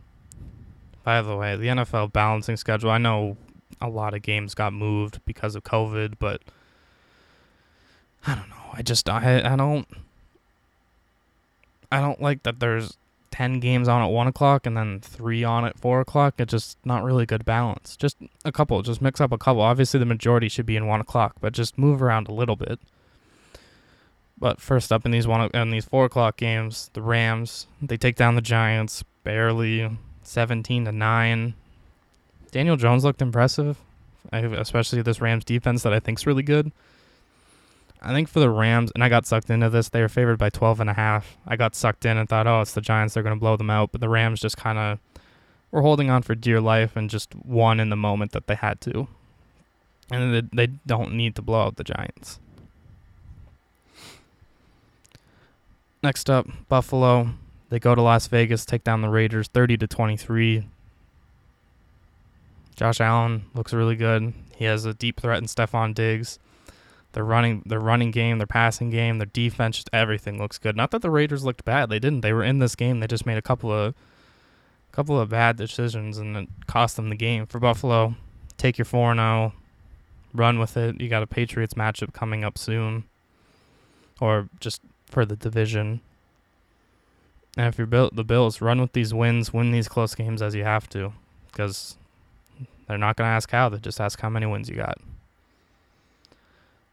By 1.02 1.22
the 1.22 1.36
way, 1.36 1.56
the 1.56 1.68
NFL 1.68 2.12
balancing 2.12 2.56
schedule. 2.56 2.90
I 2.90 2.98
know 2.98 3.36
a 3.80 3.88
lot 3.88 4.12
of 4.12 4.22
games 4.22 4.54
got 4.54 4.72
moved 4.72 5.20
because 5.24 5.54
of 5.54 5.64
COVID, 5.64 6.14
but 6.18 6.42
I 8.26 8.34
don't 8.34 8.48
know. 8.48 8.56
I 8.72 8.82
just 8.82 9.08
I 9.08 9.40
I 9.44 9.56
don't 9.56 9.86
I 11.90 12.00
don't 12.00 12.20
like 12.20 12.42
that 12.42 12.60
there's 12.60 12.96
ten 13.30 13.60
games 13.60 13.88
on 13.88 14.02
at 14.02 14.06
one 14.06 14.26
o'clock 14.26 14.66
and 14.66 14.76
then 14.76 15.00
three 15.00 15.44
on 15.44 15.64
at 15.64 15.78
four 15.78 16.00
o'clock. 16.00 16.34
It's 16.38 16.50
just 16.50 16.78
not 16.84 17.04
really 17.04 17.26
good 17.26 17.44
balance. 17.44 17.96
Just 17.96 18.16
a 18.44 18.52
couple. 18.52 18.80
Just 18.82 19.02
mix 19.02 19.20
up 19.20 19.32
a 19.32 19.38
couple. 19.38 19.62
Obviously, 19.62 20.00
the 20.00 20.06
majority 20.06 20.48
should 20.48 20.66
be 20.66 20.76
in 20.76 20.86
one 20.86 21.00
o'clock, 21.00 21.36
but 21.40 21.52
just 21.52 21.78
move 21.78 22.02
around 22.02 22.28
a 22.28 22.32
little 22.32 22.56
bit. 22.56 22.80
But 24.38 24.60
first 24.60 24.92
up 24.92 25.06
in 25.06 25.12
these 25.12 25.26
one 25.26 25.50
in 25.54 25.70
these 25.70 25.84
four 25.84 26.04
o'clock 26.04 26.36
games, 26.36 26.90
the 26.92 27.02
Rams 27.02 27.66
they 27.80 27.96
take 27.96 28.16
down 28.16 28.34
the 28.34 28.42
Giants 28.42 29.04
barely 29.24 29.98
17 30.22 30.84
to 30.84 30.92
9. 30.92 31.54
Daniel 32.50 32.76
Jones 32.76 33.04
looked 33.04 33.22
impressive, 33.22 33.78
especially 34.32 35.02
this 35.02 35.20
Rams 35.20 35.44
defense 35.44 35.82
that 35.82 35.92
I 35.92 36.00
think 36.00 36.18
is 36.18 36.26
really 36.26 36.42
good. 36.42 36.72
I 38.02 38.12
think 38.12 38.28
for 38.28 38.40
the 38.40 38.50
Rams, 38.50 38.92
and 38.94 39.02
I 39.02 39.08
got 39.08 39.26
sucked 39.26 39.50
into 39.50 39.70
this, 39.70 39.88
they 39.88 40.00
were 40.00 40.08
favored 40.08 40.38
by 40.38 40.50
12 40.50 40.80
and 40.80 40.90
a 40.90 40.94
half. 40.94 41.36
I 41.46 41.56
got 41.56 41.74
sucked 41.74 42.04
in 42.04 42.16
and 42.16 42.28
thought, 42.28 42.46
oh, 42.46 42.60
it's 42.60 42.74
the 42.74 42.80
Giants, 42.80 43.14
they're 43.14 43.22
going 43.22 43.34
to 43.34 43.40
blow 43.40 43.56
them 43.56 43.70
out. 43.70 43.92
But 43.92 44.00
the 44.00 44.08
Rams 44.08 44.40
just 44.40 44.56
kind 44.56 44.78
of 44.78 44.98
were 45.70 45.82
holding 45.82 46.10
on 46.10 46.22
for 46.22 46.34
dear 46.34 46.60
life 46.60 46.96
and 46.96 47.10
just 47.10 47.34
won 47.34 47.80
in 47.80 47.90
the 47.90 47.96
moment 47.96 48.32
that 48.32 48.46
they 48.46 48.54
had 48.54 48.80
to. 48.82 49.08
And 50.10 50.34
they, 50.34 50.66
they 50.66 50.72
don't 50.86 51.14
need 51.14 51.34
to 51.36 51.42
blow 51.42 51.62
out 51.62 51.76
the 51.76 51.84
Giants. 51.84 52.38
Next 56.02 56.30
up, 56.30 56.46
Buffalo. 56.68 57.30
They 57.68 57.80
go 57.80 57.96
to 57.96 58.02
Las 58.02 58.28
Vegas, 58.28 58.64
take 58.64 58.84
down 58.84 59.00
the 59.00 59.08
Raiders 59.08 59.48
30 59.48 59.78
to 59.78 59.86
23. 59.88 60.64
Josh 62.76 63.00
Allen 63.00 63.46
looks 63.54 63.72
really 63.72 63.96
good. 63.96 64.32
He 64.54 64.66
has 64.66 64.84
a 64.84 64.94
deep 64.94 65.20
threat 65.20 65.38
in 65.38 65.46
Stefon 65.46 65.94
Diggs. 65.94 66.38
Their 67.16 67.24
running 67.24 67.62
their 67.64 67.80
running 67.80 68.10
game, 68.10 68.36
their 68.36 68.46
passing 68.46 68.90
game, 68.90 69.16
their 69.16 69.24
defense, 69.24 69.76
just 69.76 69.88
everything 69.90 70.38
looks 70.38 70.58
good. 70.58 70.76
Not 70.76 70.90
that 70.90 71.00
the 71.00 71.10
Raiders 71.10 71.46
looked 71.46 71.64
bad. 71.64 71.88
They 71.88 71.98
didn't. 71.98 72.20
They 72.20 72.34
were 72.34 72.44
in 72.44 72.58
this 72.58 72.74
game. 72.76 73.00
They 73.00 73.06
just 73.06 73.24
made 73.24 73.38
a 73.38 73.42
couple 73.42 73.72
of 73.72 73.94
couple 74.92 75.18
of 75.18 75.30
bad 75.30 75.56
decisions 75.56 76.18
and 76.18 76.36
it 76.36 76.48
cost 76.66 76.96
them 76.96 77.08
the 77.08 77.16
game. 77.16 77.46
For 77.46 77.58
Buffalo, 77.58 78.16
take 78.58 78.76
your 78.76 78.84
4-0, 78.84 79.54
run 80.34 80.58
with 80.58 80.76
it. 80.76 81.00
You 81.00 81.08
got 81.08 81.22
a 81.22 81.26
Patriots 81.26 81.72
matchup 81.72 82.12
coming 82.12 82.44
up 82.44 82.58
soon. 82.58 83.04
Or 84.20 84.50
just 84.60 84.82
for 85.06 85.24
the 85.24 85.36
division. 85.36 86.02
And 87.56 87.68
if 87.68 87.78
you're 87.78 87.86
built 87.86 88.14
the 88.14 88.24
Bills, 88.24 88.60
run 88.60 88.78
with 88.78 88.92
these 88.92 89.14
wins, 89.14 89.54
win 89.54 89.70
these 89.70 89.88
close 89.88 90.14
games 90.14 90.42
as 90.42 90.54
you 90.54 90.64
have 90.64 90.86
to, 90.90 91.14
because 91.46 91.96
they're 92.86 92.98
not 92.98 93.16
going 93.16 93.26
to 93.26 93.32
ask 93.32 93.50
how. 93.50 93.70
They 93.70 93.78
just 93.78 94.02
ask 94.02 94.20
how 94.20 94.28
many 94.28 94.44
wins 94.44 94.68
you 94.68 94.76
got. 94.76 94.98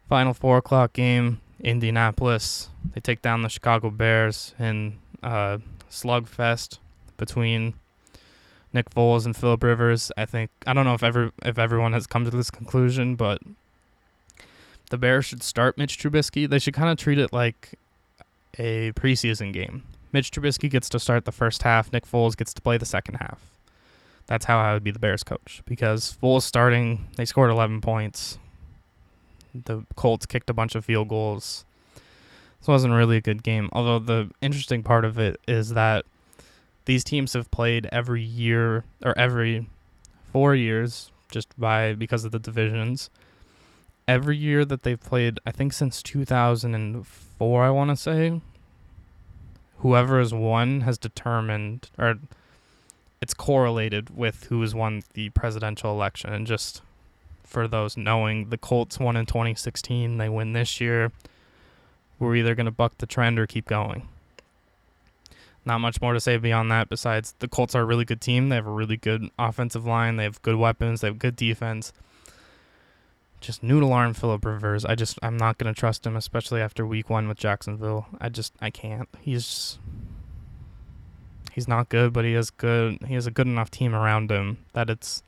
Final 0.09 0.33
four 0.33 0.57
o'clock 0.57 0.93
game, 0.93 1.39
Indianapolis. 1.61 2.69
They 2.93 3.01
take 3.01 3.21
down 3.21 3.41
the 3.41 3.49
Chicago 3.49 3.89
Bears 3.89 4.53
in 4.59 4.99
uh, 5.21 5.59
slugfest 5.89 6.79
between 7.17 7.73
Nick 8.73 8.89
Foles 8.89 9.25
and 9.25 9.35
Philip 9.35 9.63
Rivers. 9.63 10.11
I 10.17 10.25
think 10.25 10.51
I 10.67 10.73
don't 10.73 10.85
know 10.85 10.93
if 10.93 11.03
ever 11.03 11.31
if 11.43 11.57
everyone 11.57 11.93
has 11.93 12.07
come 12.07 12.25
to 12.25 12.31
this 12.31 12.51
conclusion, 12.51 13.15
but 13.15 13.41
the 14.89 14.97
Bears 14.97 15.25
should 15.25 15.41
start 15.41 15.77
Mitch 15.77 15.97
Trubisky. 15.97 16.49
They 16.49 16.59
should 16.59 16.73
kind 16.73 16.89
of 16.89 16.97
treat 16.97 17.17
it 17.17 17.31
like 17.31 17.79
a 18.59 18.91
preseason 18.93 19.53
game. 19.53 19.83
Mitch 20.11 20.31
Trubisky 20.31 20.69
gets 20.69 20.89
to 20.89 20.99
start 20.99 21.25
the 21.25 21.31
first 21.31 21.63
half. 21.63 21.91
Nick 21.91 22.05
Foles 22.05 22.37
gets 22.37 22.53
to 22.53 22.61
play 22.61 22.77
the 22.77 22.85
second 22.85 23.15
half. 23.15 23.39
That's 24.27 24.45
how 24.45 24.59
I 24.59 24.73
would 24.73 24.83
be 24.83 24.91
the 24.91 24.99
Bears 24.99 25.23
coach 25.23 25.61
because 25.65 26.15
Foles 26.21 26.43
starting, 26.43 27.07
they 27.17 27.25
scored 27.25 27.49
11 27.49 27.81
points. 27.81 28.37
The 29.53 29.85
Colts 29.95 30.25
kicked 30.25 30.49
a 30.49 30.53
bunch 30.53 30.75
of 30.75 30.85
field 30.85 31.09
goals. 31.09 31.65
This 32.59 32.67
wasn't 32.67 32.93
really 32.93 33.17
a 33.17 33.21
good 33.21 33.43
game. 33.43 33.69
Although 33.73 33.99
the 33.99 34.29
interesting 34.41 34.83
part 34.83 35.05
of 35.05 35.19
it 35.19 35.39
is 35.47 35.71
that 35.71 36.05
these 36.85 37.03
teams 37.03 37.33
have 37.33 37.51
played 37.51 37.87
every 37.91 38.21
year 38.21 38.83
or 39.03 39.17
every 39.17 39.67
four 40.31 40.55
years 40.55 41.11
just 41.29 41.59
by 41.59 41.93
because 41.93 42.25
of 42.25 42.31
the 42.31 42.39
divisions. 42.39 43.09
Every 44.07 44.35
year 44.35 44.65
that 44.65 44.83
they've 44.83 44.99
played, 44.99 45.39
I 45.45 45.51
think 45.51 45.73
since 45.73 46.03
2004, 46.03 47.63
I 47.63 47.69
want 47.69 47.89
to 47.89 47.95
say, 47.95 48.41
whoever 49.79 50.19
has 50.19 50.33
won 50.33 50.81
has 50.81 50.97
determined 50.97 51.89
or 51.97 52.15
it's 53.21 53.33
correlated 53.33 54.15
with 54.15 54.45
who 54.45 54.59
has 54.61 54.75
won 54.75 55.03
the 55.13 55.29
presidential 55.29 55.91
election. 55.91 56.33
And 56.33 56.45
just 56.45 56.81
for 57.53 57.67
those 57.67 57.95
knowing, 57.95 58.49
the 58.49 58.57
Colts 58.57 58.99
won 58.99 59.15
in 59.15 59.25
2016. 59.25 60.17
They 60.17 60.27
win 60.27 60.53
this 60.53 60.81
year. 60.81 61.11
We're 62.19 62.35
either 62.35 62.55
going 62.55 62.65
to 62.65 62.71
buck 62.71 62.97
the 62.97 63.05
trend 63.05 63.39
or 63.39 63.47
keep 63.47 63.67
going. 63.67 64.07
Not 65.65 65.79
much 65.79 66.01
more 66.01 66.13
to 66.13 66.19
say 66.19 66.35
beyond 66.37 66.69
that. 66.71 66.89
Besides, 66.89 67.35
the 67.39 67.47
Colts 67.47 67.73
are 67.75 67.83
a 67.83 67.85
really 67.85 68.05
good 68.05 68.19
team. 68.19 68.49
They 68.49 68.55
have 68.55 68.67
a 68.67 68.71
really 68.71 68.97
good 68.97 69.29
offensive 69.39 69.85
line. 69.85 70.17
They 70.17 70.23
have 70.23 70.41
good 70.41 70.57
weapons. 70.57 71.01
They 71.01 71.07
have 71.07 71.19
good 71.19 71.37
defense 71.37 71.93
just 73.43 73.61
noodle 73.61 73.93
arm 73.93 74.13
Philip 74.13 74.45
Rivers. 74.45 74.85
I 74.85 74.95
just 74.95 75.19
I'm 75.21 75.37
not 75.37 75.57
gonna 75.57 75.73
trust 75.73 76.07
him, 76.07 76.15
especially 76.15 76.61
after 76.61 76.87
week 76.87 77.09
one 77.09 77.27
with 77.27 77.37
Jacksonville. 77.37 78.07
I 78.19 78.29
just 78.29 78.53
I 78.61 78.69
can't. 78.69 79.09
He's 79.19 79.77
he's 81.51 81.67
not 81.67 81.89
good, 81.89 82.13
but 82.13 82.25
he 82.25 82.33
is 82.33 82.49
good. 82.49 82.99
He 83.05 83.13
has 83.13 83.27
a 83.27 83.31
good 83.31 83.47
enough 83.47 83.69
team 83.69 83.93
around 83.93 84.31
him 84.31 84.59
that 84.71 84.89
it's 84.89 85.23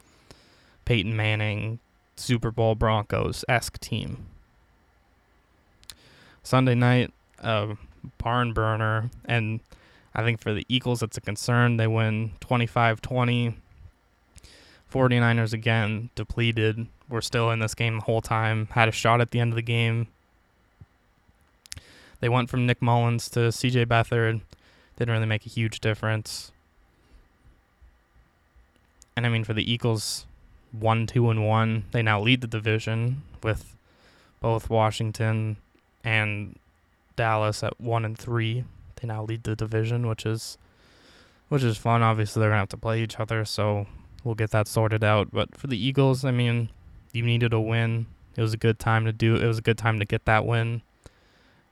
Peyton 0.86 1.16
Manning, 1.16 1.80
Super 2.16 2.52
Bowl 2.52 2.76
Broncos 2.76 3.44
esque 3.48 3.80
team. 3.80 4.26
Sunday 6.44 6.76
night, 6.76 7.12
uh, 7.42 7.76
barn 8.18 8.54
burner, 8.54 9.10
and 9.26 9.60
I 10.14 10.24
think 10.24 10.42
for 10.42 10.54
the 10.54 10.66
Eagles, 10.70 11.02
it's 11.02 11.18
a 11.18 11.22
concern. 11.22 11.78
They 11.78 11.88
win 11.88 12.34
25 12.40 13.02
20. 13.02 13.58
49ers 14.92 15.52
again 15.52 16.10
depleted 16.16 16.88
were 17.10 17.22
still 17.22 17.52
in 17.52 17.60
this 17.60 17.76
game 17.76 17.98
the 17.98 18.06
whole 18.06 18.22
time, 18.22 18.68
had 18.72 18.88
a 18.88 18.94
shot 18.94 19.20
at 19.20 19.32
the 19.32 19.40
end 19.40 19.52
of 19.52 19.56
the 19.56 19.62
game. 19.62 20.08
They 22.22 22.30
went 22.30 22.50
from 22.50 22.66
Nick 22.66 22.82
Mullens 22.82 23.30
to 23.32 23.40
CJ 23.52 23.88
Beathard. 23.88 24.42
Didn't 24.98 25.14
really 25.14 25.26
make 25.26 25.46
a 25.46 25.50
huge 25.50 25.82
difference. 25.82 26.52
And 29.18 29.26
I 29.26 29.30
mean, 29.30 29.44
for 29.44 29.54
the 29.54 29.70
Eagles, 29.70 30.26
one, 30.72 31.08
two, 31.08 31.30
and 31.30 31.48
one, 31.48 31.86
they 31.92 32.02
now 32.02 32.22
lead 32.22 32.42
the 32.42 32.48
division 32.48 33.24
with 33.44 33.76
both 34.42 34.70
Washington 34.70 35.58
and 36.04 36.58
Dallas 37.16 37.64
at 37.64 37.80
one 37.80 38.06
and 38.06 38.18
three. 38.18 38.64
They 38.96 39.08
now 39.08 39.24
lead 39.24 39.44
the 39.44 39.56
division, 39.56 40.08
which 40.08 40.26
is 40.26 40.58
which 41.50 41.64
is 41.64 41.78
fun. 41.78 42.02
Obviously, 42.02 42.40
they're 42.40 42.50
gonna 42.50 42.60
have 42.60 42.70
to 42.70 42.78
play 42.78 43.02
each 43.02 43.20
other, 43.20 43.46
so 43.46 43.88
we'll 44.24 44.36
get 44.36 44.52
that 44.52 44.68
sorted 44.68 45.04
out. 45.04 45.30
But 45.32 45.56
for 45.58 45.68
the 45.68 45.78
Eagles, 45.78 46.26
I 46.26 46.32
mean, 46.32 46.70
you 47.14 47.24
needed 47.24 47.54
a 47.54 47.60
win. 47.60 48.08
It 48.36 48.42
was 48.42 48.54
a 48.54 48.58
good 48.58 48.80
time 48.80 49.06
to 49.06 49.14
do. 49.14 49.36
It 49.36 49.48
was 49.48 49.60
a 49.60 49.62
good 49.62 49.78
time 49.78 50.00
to 50.00 50.06
get 50.06 50.26
that 50.26 50.46
win. 50.46 50.82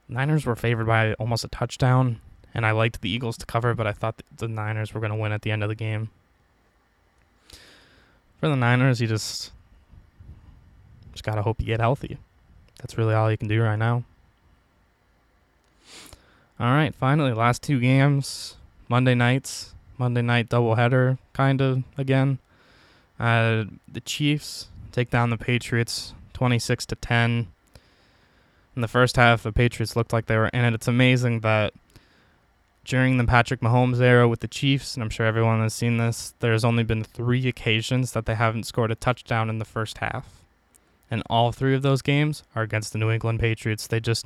Niners 0.08 0.46
were 0.46 0.56
favored 0.56 0.88
by 0.88 1.14
almost 1.14 1.44
a 1.44 1.48
touchdown, 1.48 2.22
and 2.54 2.66
I 2.66 2.72
liked 2.72 3.02
the 3.02 3.10
Eagles 3.10 3.38
to 3.38 3.46
cover, 3.46 3.74
but 3.74 3.88
I 3.88 3.92
thought 3.92 4.22
the 4.36 4.48
Niners 4.48 4.94
were 4.94 5.00
going 5.00 5.12
to 5.12 5.18
win 5.18 5.32
at 5.32 5.42
the 5.42 5.52
end 5.52 5.64
of 5.64 5.70
the 5.70 5.76
game. 5.76 6.10
For 8.44 8.50
the 8.50 8.58
Niners, 8.58 9.00
you 9.00 9.08
just 9.08 9.54
just 11.14 11.24
gotta 11.24 11.42
hope 11.42 11.62
you 11.62 11.66
get 11.66 11.80
healthy. 11.80 12.18
That's 12.80 12.98
really 12.98 13.14
all 13.14 13.32
you 13.32 13.38
can 13.38 13.48
do 13.48 13.62
right 13.62 13.80
now. 13.80 14.04
All 16.60 16.74
right, 16.74 16.94
finally, 16.94 17.32
last 17.32 17.64
two 17.64 17.80
games, 17.80 18.58
Monday 18.90 19.16
nights, 19.16 19.74
Monday 19.98 20.22
night 20.22 20.50
doubleheader, 20.50 21.20
kind 21.32 21.62
of 21.62 21.84
again. 21.98 22.40
Uh, 23.18 23.64
the 23.90 24.02
Chiefs 24.02 24.68
take 24.92 25.10
down 25.10 25.30
the 25.30 25.38
Patriots, 25.38 26.14
twenty-six 26.34 26.86
to 26.88 26.96
ten. 26.98 27.48
In 28.76 28.82
the 28.82 28.90
first 28.90 29.16
half, 29.16 29.44
the 29.44 29.54
Patriots 29.54 29.96
looked 29.96 30.12
like 30.12 30.26
they 30.26 30.36
were 30.36 30.50
in 30.50 30.66
it. 30.66 30.74
It's 30.74 30.90
amazing 30.90 31.40
that 31.40 31.74
during 32.86 33.18
the 33.18 33.24
Patrick 33.24 33.62
Mahomes 33.62 34.02
era 34.02 34.28
with 34.28 34.42
the 34.42 34.48
Chiefs, 34.48 34.96
and 34.96 35.04
I'm 35.04 35.10
sure 35.10 35.26
everyone 35.26 35.62
has 35.62 35.74
seen 35.74 35.98
this, 35.98 36.34
there's 36.40 36.66
only 36.66 36.84
been 36.84 37.04
three 37.04 37.48
occasions 37.48 38.12
that 38.12 38.26
they 38.26 38.36
haven't 38.36 38.66
scored 38.66 38.92
a 38.92 38.96
touchdown 38.96 39.50
in 39.50 39.60
the 39.60 39.66
first 39.66 40.00
half. 40.00 40.44
And 41.10 41.24
all 41.30 41.52
three 41.52 41.76
of 41.76 41.82
those 41.82 42.02
games 42.02 42.44
are 42.56 42.64
against 42.64 42.92
the 42.92 43.00
New 43.00 43.10
England 43.10 43.40
Patriots. 43.40 43.88
They 43.88 44.00
just 44.00 44.26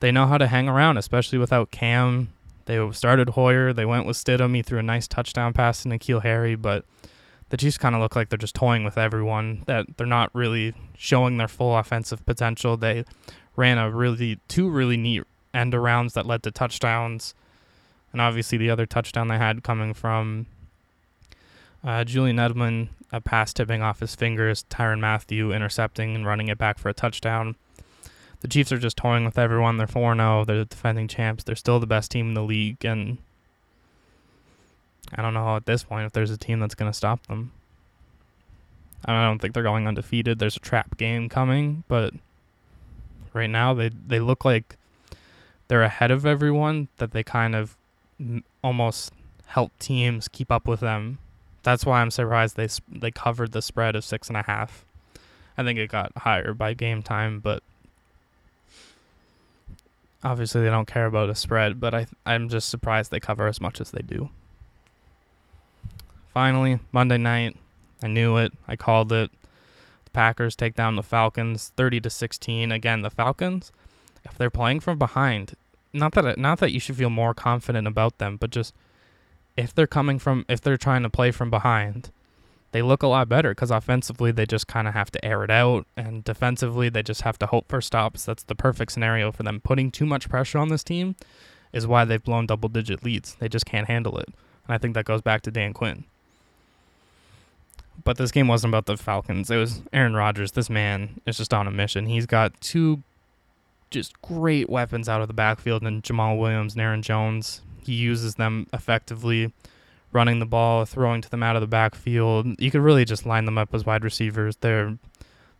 they 0.00 0.10
know 0.10 0.26
how 0.26 0.38
to 0.38 0.46
hang 0.46 0.68
around, 0.68 0.98
especially 0.98 1.38
without 1.38 1.70
Cam. 1.70 2.32
They 2.64 2.90
started 2.90 3.30
Hoyer, 3.30 3.72
they 3.72 3.84
went 3.84 4.06
with 4.06 4.16
Stidham, 4.16 4.54
he 4.56 4.62
threw 4.62 4.80
a 4.80 4.82
nice 4.82 5.06
touchdown 5.06 5.52
pass 5.52 5.82
to 5.82 5.88
N'Keal 5.88 6.22
Harry, 6.22 6.56
but 6.56 6.84
the 7.50 7.56
Chiefs 7.56 7.78
kind 7.78 7.94
of 7.94 8.00
look 8.00 8.16
like 8.16 8.28
they're 8.28 8.36
just 8.36 8.56
toying 8.56 8.82
with 8.82 8.98
everyone, 8.98 9.62
that 9.66 9.96
they're 9.96 10.06
not 10.06 10.34
really 10.34 10.74
showing 10.96 11.36
their 11.36 11.46
full 11.46 11.76
offensive 11.76 12.26
potential. 12.26 12.76
They 12.76 13.04
ran 13.54 13.78
a 13.78 13.88
really 13.88 14.40
two 14.48 14.68
really 14.68 14.96
neat 14.96 15.22
end 15.54 15.74
arounds 15.74 16.14
that 16.14 16.26
led 16.26 16.42
to 16.42 16.50
touchdowns 16.50 17.34
and 18.12 18.20
obviously 18.20 18.58
the 18.58 18.70
other 18.70 18.86
touchdown 18.86 19.28
they 19.28 19.38
had 19.38 19.62
coming 19.62 19.94
from 19.94 20.46
uh, 21.84 22.04
Julian 22.04 22.36
Edelman, 22.36 22.88
a 23.12 23.20
pass 23.20 23.52
tipping 23.52 23.82
off 23.82 24.00
his 24.00 24.14
fingers, 24.14 24.64
Tyrann 24.70 25.00
Mathieu 25.00 25.52
intercepting 25.52 26.14
and 26.14 26.26
running 26.26 26.48
it 26.48 26.58
back 26.58 26.78
for 26.78 26.88
a 26.88 26.94
touchdown. 26.94 27.56
The 28.40 28.48
Chiefs 28.48 28.72
are 28.72 28.78
just 28.78 28.96
toying 28.96 29.24
with 29.24 29.38
everyone. 29.38 29.76
They're 29.76 29.86
4 29.86 30.14
0. 30.14 30.44
They're 30.44 30.58
the 30.58 30.64
defending 30.64 31.08
champs. 31.08 31.44
They're 31.44 31.56
still 31.56 31.80
the 31.80 31.86
best 31.86 32.10
team 32.10 32.28
in 32.28 32.34
the 32.34 32.42
league. 32.42 32.84
And 32.84 33.18
I 35.14 35.22
don't 35.22 35.34
know 35.34 35.56
at 35.56 35.66
this 35.66 35.84
point 35.84 36.06
if 36.06 36.12
there's 36.12 36.30
a 36.30 36.36
team 36.36 36.60
that's 36.60 36.74
going 36.74 36.90
to 36.90 36.96
stop 36.96 37.26
them. 37.26 37.52
I 39.04 39.24
don't 39.24 39.38
think 39.38 39.54
they're 39.54 39.62
going 39.62 39.86
undefeated. 39.86 40.38
There's 40.38 40.56
a 40.56 40.60
trap 40.60 40.96
game 40.96 41.28
coming, 41.28 41.84
but 41.86 42.12
right 43.32 43.50
now 43.50 43.72
they 43.72 43.88
they 43.88 44.18
look 44.18 44.44
like 44.44 44.76
they're 45.68 45.82
ahead 45.82 46.10
of 46.10 46.26
everyone. 46.26 46.88
That 46.96 47.12
they 47.12 47.22
kind 47.22 47.54
of 47.54 47.76
almost 48.62 49.12
help 49.46 49.72
teams 49.78 50.28
keep 50.28 50.50
up 50.50 50.66
with 50.66 50.80
them. 50.80 51.18
That's 51.62 51.84
why 51.84 52.00
I'm 52.00 52.10
surprised 52.10 52.56
they 52.56 52.68
they 52.88 53.10
covered 53.10 53.52
the 53.52 53.62
spread 53.62 53.96
of 53.96 54.04
six 54.04 54.28
and 54.28 54.36
a 54.36 54.42
half. 54.42 54.84
I 55.58 55.62
think 55.62 55.78
it 55.78 55.90
got 55.90 56.12
higher 56.16 56.52
by 56.52 56.74
game 56.74 57.02
time, 57.02 57.40
but 57.40 57.62
obviously 60.22 60.62
they 60.62 60.70
don't 60.70 60.86
care 60.86 61.06
about 61.06 61.30
a 61.30 61.34
spread. 61.34 61.80
But 61.80 61.94
I 61.94 62.06
I'm 62.24 62.48
just 62.48 62.68
surprised 62.68 63.10
they 63.10 63.20
cover 63.20 63.46
as 63.46 63.60
much 63.60 63.80
as 63.80 63.90
they 63.90 64.02
do. 64.02 64.30
Finally, 66.32 66.78
Monday 66.92 67.16
night, 67.16 67.56
I 68.02 68.08
knew 68.08 68.36
it. 68.36 68.52
I 68.68 68.76
called 68.76 69.10
it. 69.12 69.30
The 70.04 70.10
Packers 70.10 70.54
take 70.54 70.74
down 70.74 70.96
the 70.96 71.02
Falcons, 71.02 71.72
thirty 71.76 72.00
to 72.00 72.10
sixteen. 72.10 72.70
Again, 72.70 73.02
the 73.02 73.10
Falcons, 73.10 73.72
if 74.24 74.36
they're 74.36 74.50
playing 74.50 74.80
from 74.80 74.98
behind, 74.98 75.54
not 75.96 76.12
that 76.12 76.38
not 76.38 76.58
that 76.60 76.72
you 76.72 76.80
should 76.80 76.96
feel 76.96 77.10
more 77.10 77.34
confident 77.34 77.86
about 77.86 78.18
them, 78.18 78.36
but 78.36 78.50
just 78.50 78.74
if 79.56 79.74
they're 79.74 79.86
coming 79.86 80.18
from 80.18 80.44
if 80.48 80.60
they're 80.60 80.76
trying 80.76 81.02
to 81.02 81.10
play 81.10 81.30
from 81.30 81.50
behind, 81.50 82.10
they 82.72 82.82
look 82.82 83.02
a 83.02 83.06
lot 83.06 83.28
better 83.28 83.50
because 83.50 83.70
offensively 83.70 84.30
they 84.30 84.46
just 84.46 84.66
kind 84.66 84.86
of 84.86 84.94
have 84.94 85.10
to 85.12 85.24
air 85.24 85.44
it 85.44 85.50
out, 85.50 85.86
and 85.96 86.24
defensively 86.24 86.88
they 86.88 87.02
just 87.02 87.22
have 87.22 87.38
to 87.38 87.46
hope 87.46 87.68
for 87.68 87.80
stops. 87.80 88.24
That's 88.24 88.42
the 88.42 88.54
perfect 88.54 88.92
scenario 88.92 89.32
for 89.32 89.42
them. 89.42 89.60
Putting 89.60 89.90
too 89.90 90.06
much 90.06 90.28
pressure 90.28 90.58
on 90.58 90.68
this 90.68 90.84
team 90.84 91.16
is 91.72 91.86
why 91.86 92.04
they've 92.04 92.22
blown 92.22 92.46
double 92.46 92.68
digit 92.68 93.02
leads. 93.02 93.34
They 93.36 93.48
just 93.48 93.66
can't 93.66 93.88
handle 93.88 94.18
it, 94.18 94.28
and 94.28 94.74
I 94.74 94.78
think 94.78 94.94
that 94.94 95.04
goes 95.04 95.22
back 95.22 95.42
to 95.42 95.50
Dan 95.50 95.72
Quinn. 95.72 96.04
But 98.04 98.18
this 98.18 98.30
game 98.30 98.46
wasn't 98.46 98.72
about 98.72 98.86
the 98.86 98.96
Falcons. 98.96 99.50
It 99.50 99.56
was 99.56 99.82
Aaron 99.92 100.14
Rodgers. 100.14 100.52
This 100.52 100.68
man 100.68 101.20
is 101.26 101.38
just 101.38 101.54
on 101.54 101.66
a 101.66 101.70
mission. 101.70 102.06
He's 102.06 102.26
got 102.26 102.60
two 102.60 103.02
just 103.90 104.20
great 104.22 104.68
weapons 104.68 105.08
out 105.08 105.20
of 105.20 105.28
the 105.28 105.34
backfield 105.34 105.82
and 105.82 106.02
Jamaal 106.02 106.38
Williams 106.38 106.74
and 106.74 106.82
Aaron 106.82 107.02
Jones. 107.02 107.62
He 107.82 107.94
uses 107.94 108.34
them 108.34 108.66
effectively, 108.72 109.52
running 110.12 110.38
the 110.38 110.46
ball, 110.46 110.84
throwing 110.84 111.22
to 111.22 111.30
them 111.30 111.42
out 111.42 111.56
of 111.56 111.60
the 111.60 111.68
backfield. 111.68 112.60
You 112.60 112.70
could 112.70 112.80
really 112.80 113.04
just 113.04 113.26
line 113.26 113.44
them 113.44 113.58
up 113.58 113.74
as 113.74 113.86
wide 113.86 114.04
receivers. 114.04 114.56
They're 114.56 114.98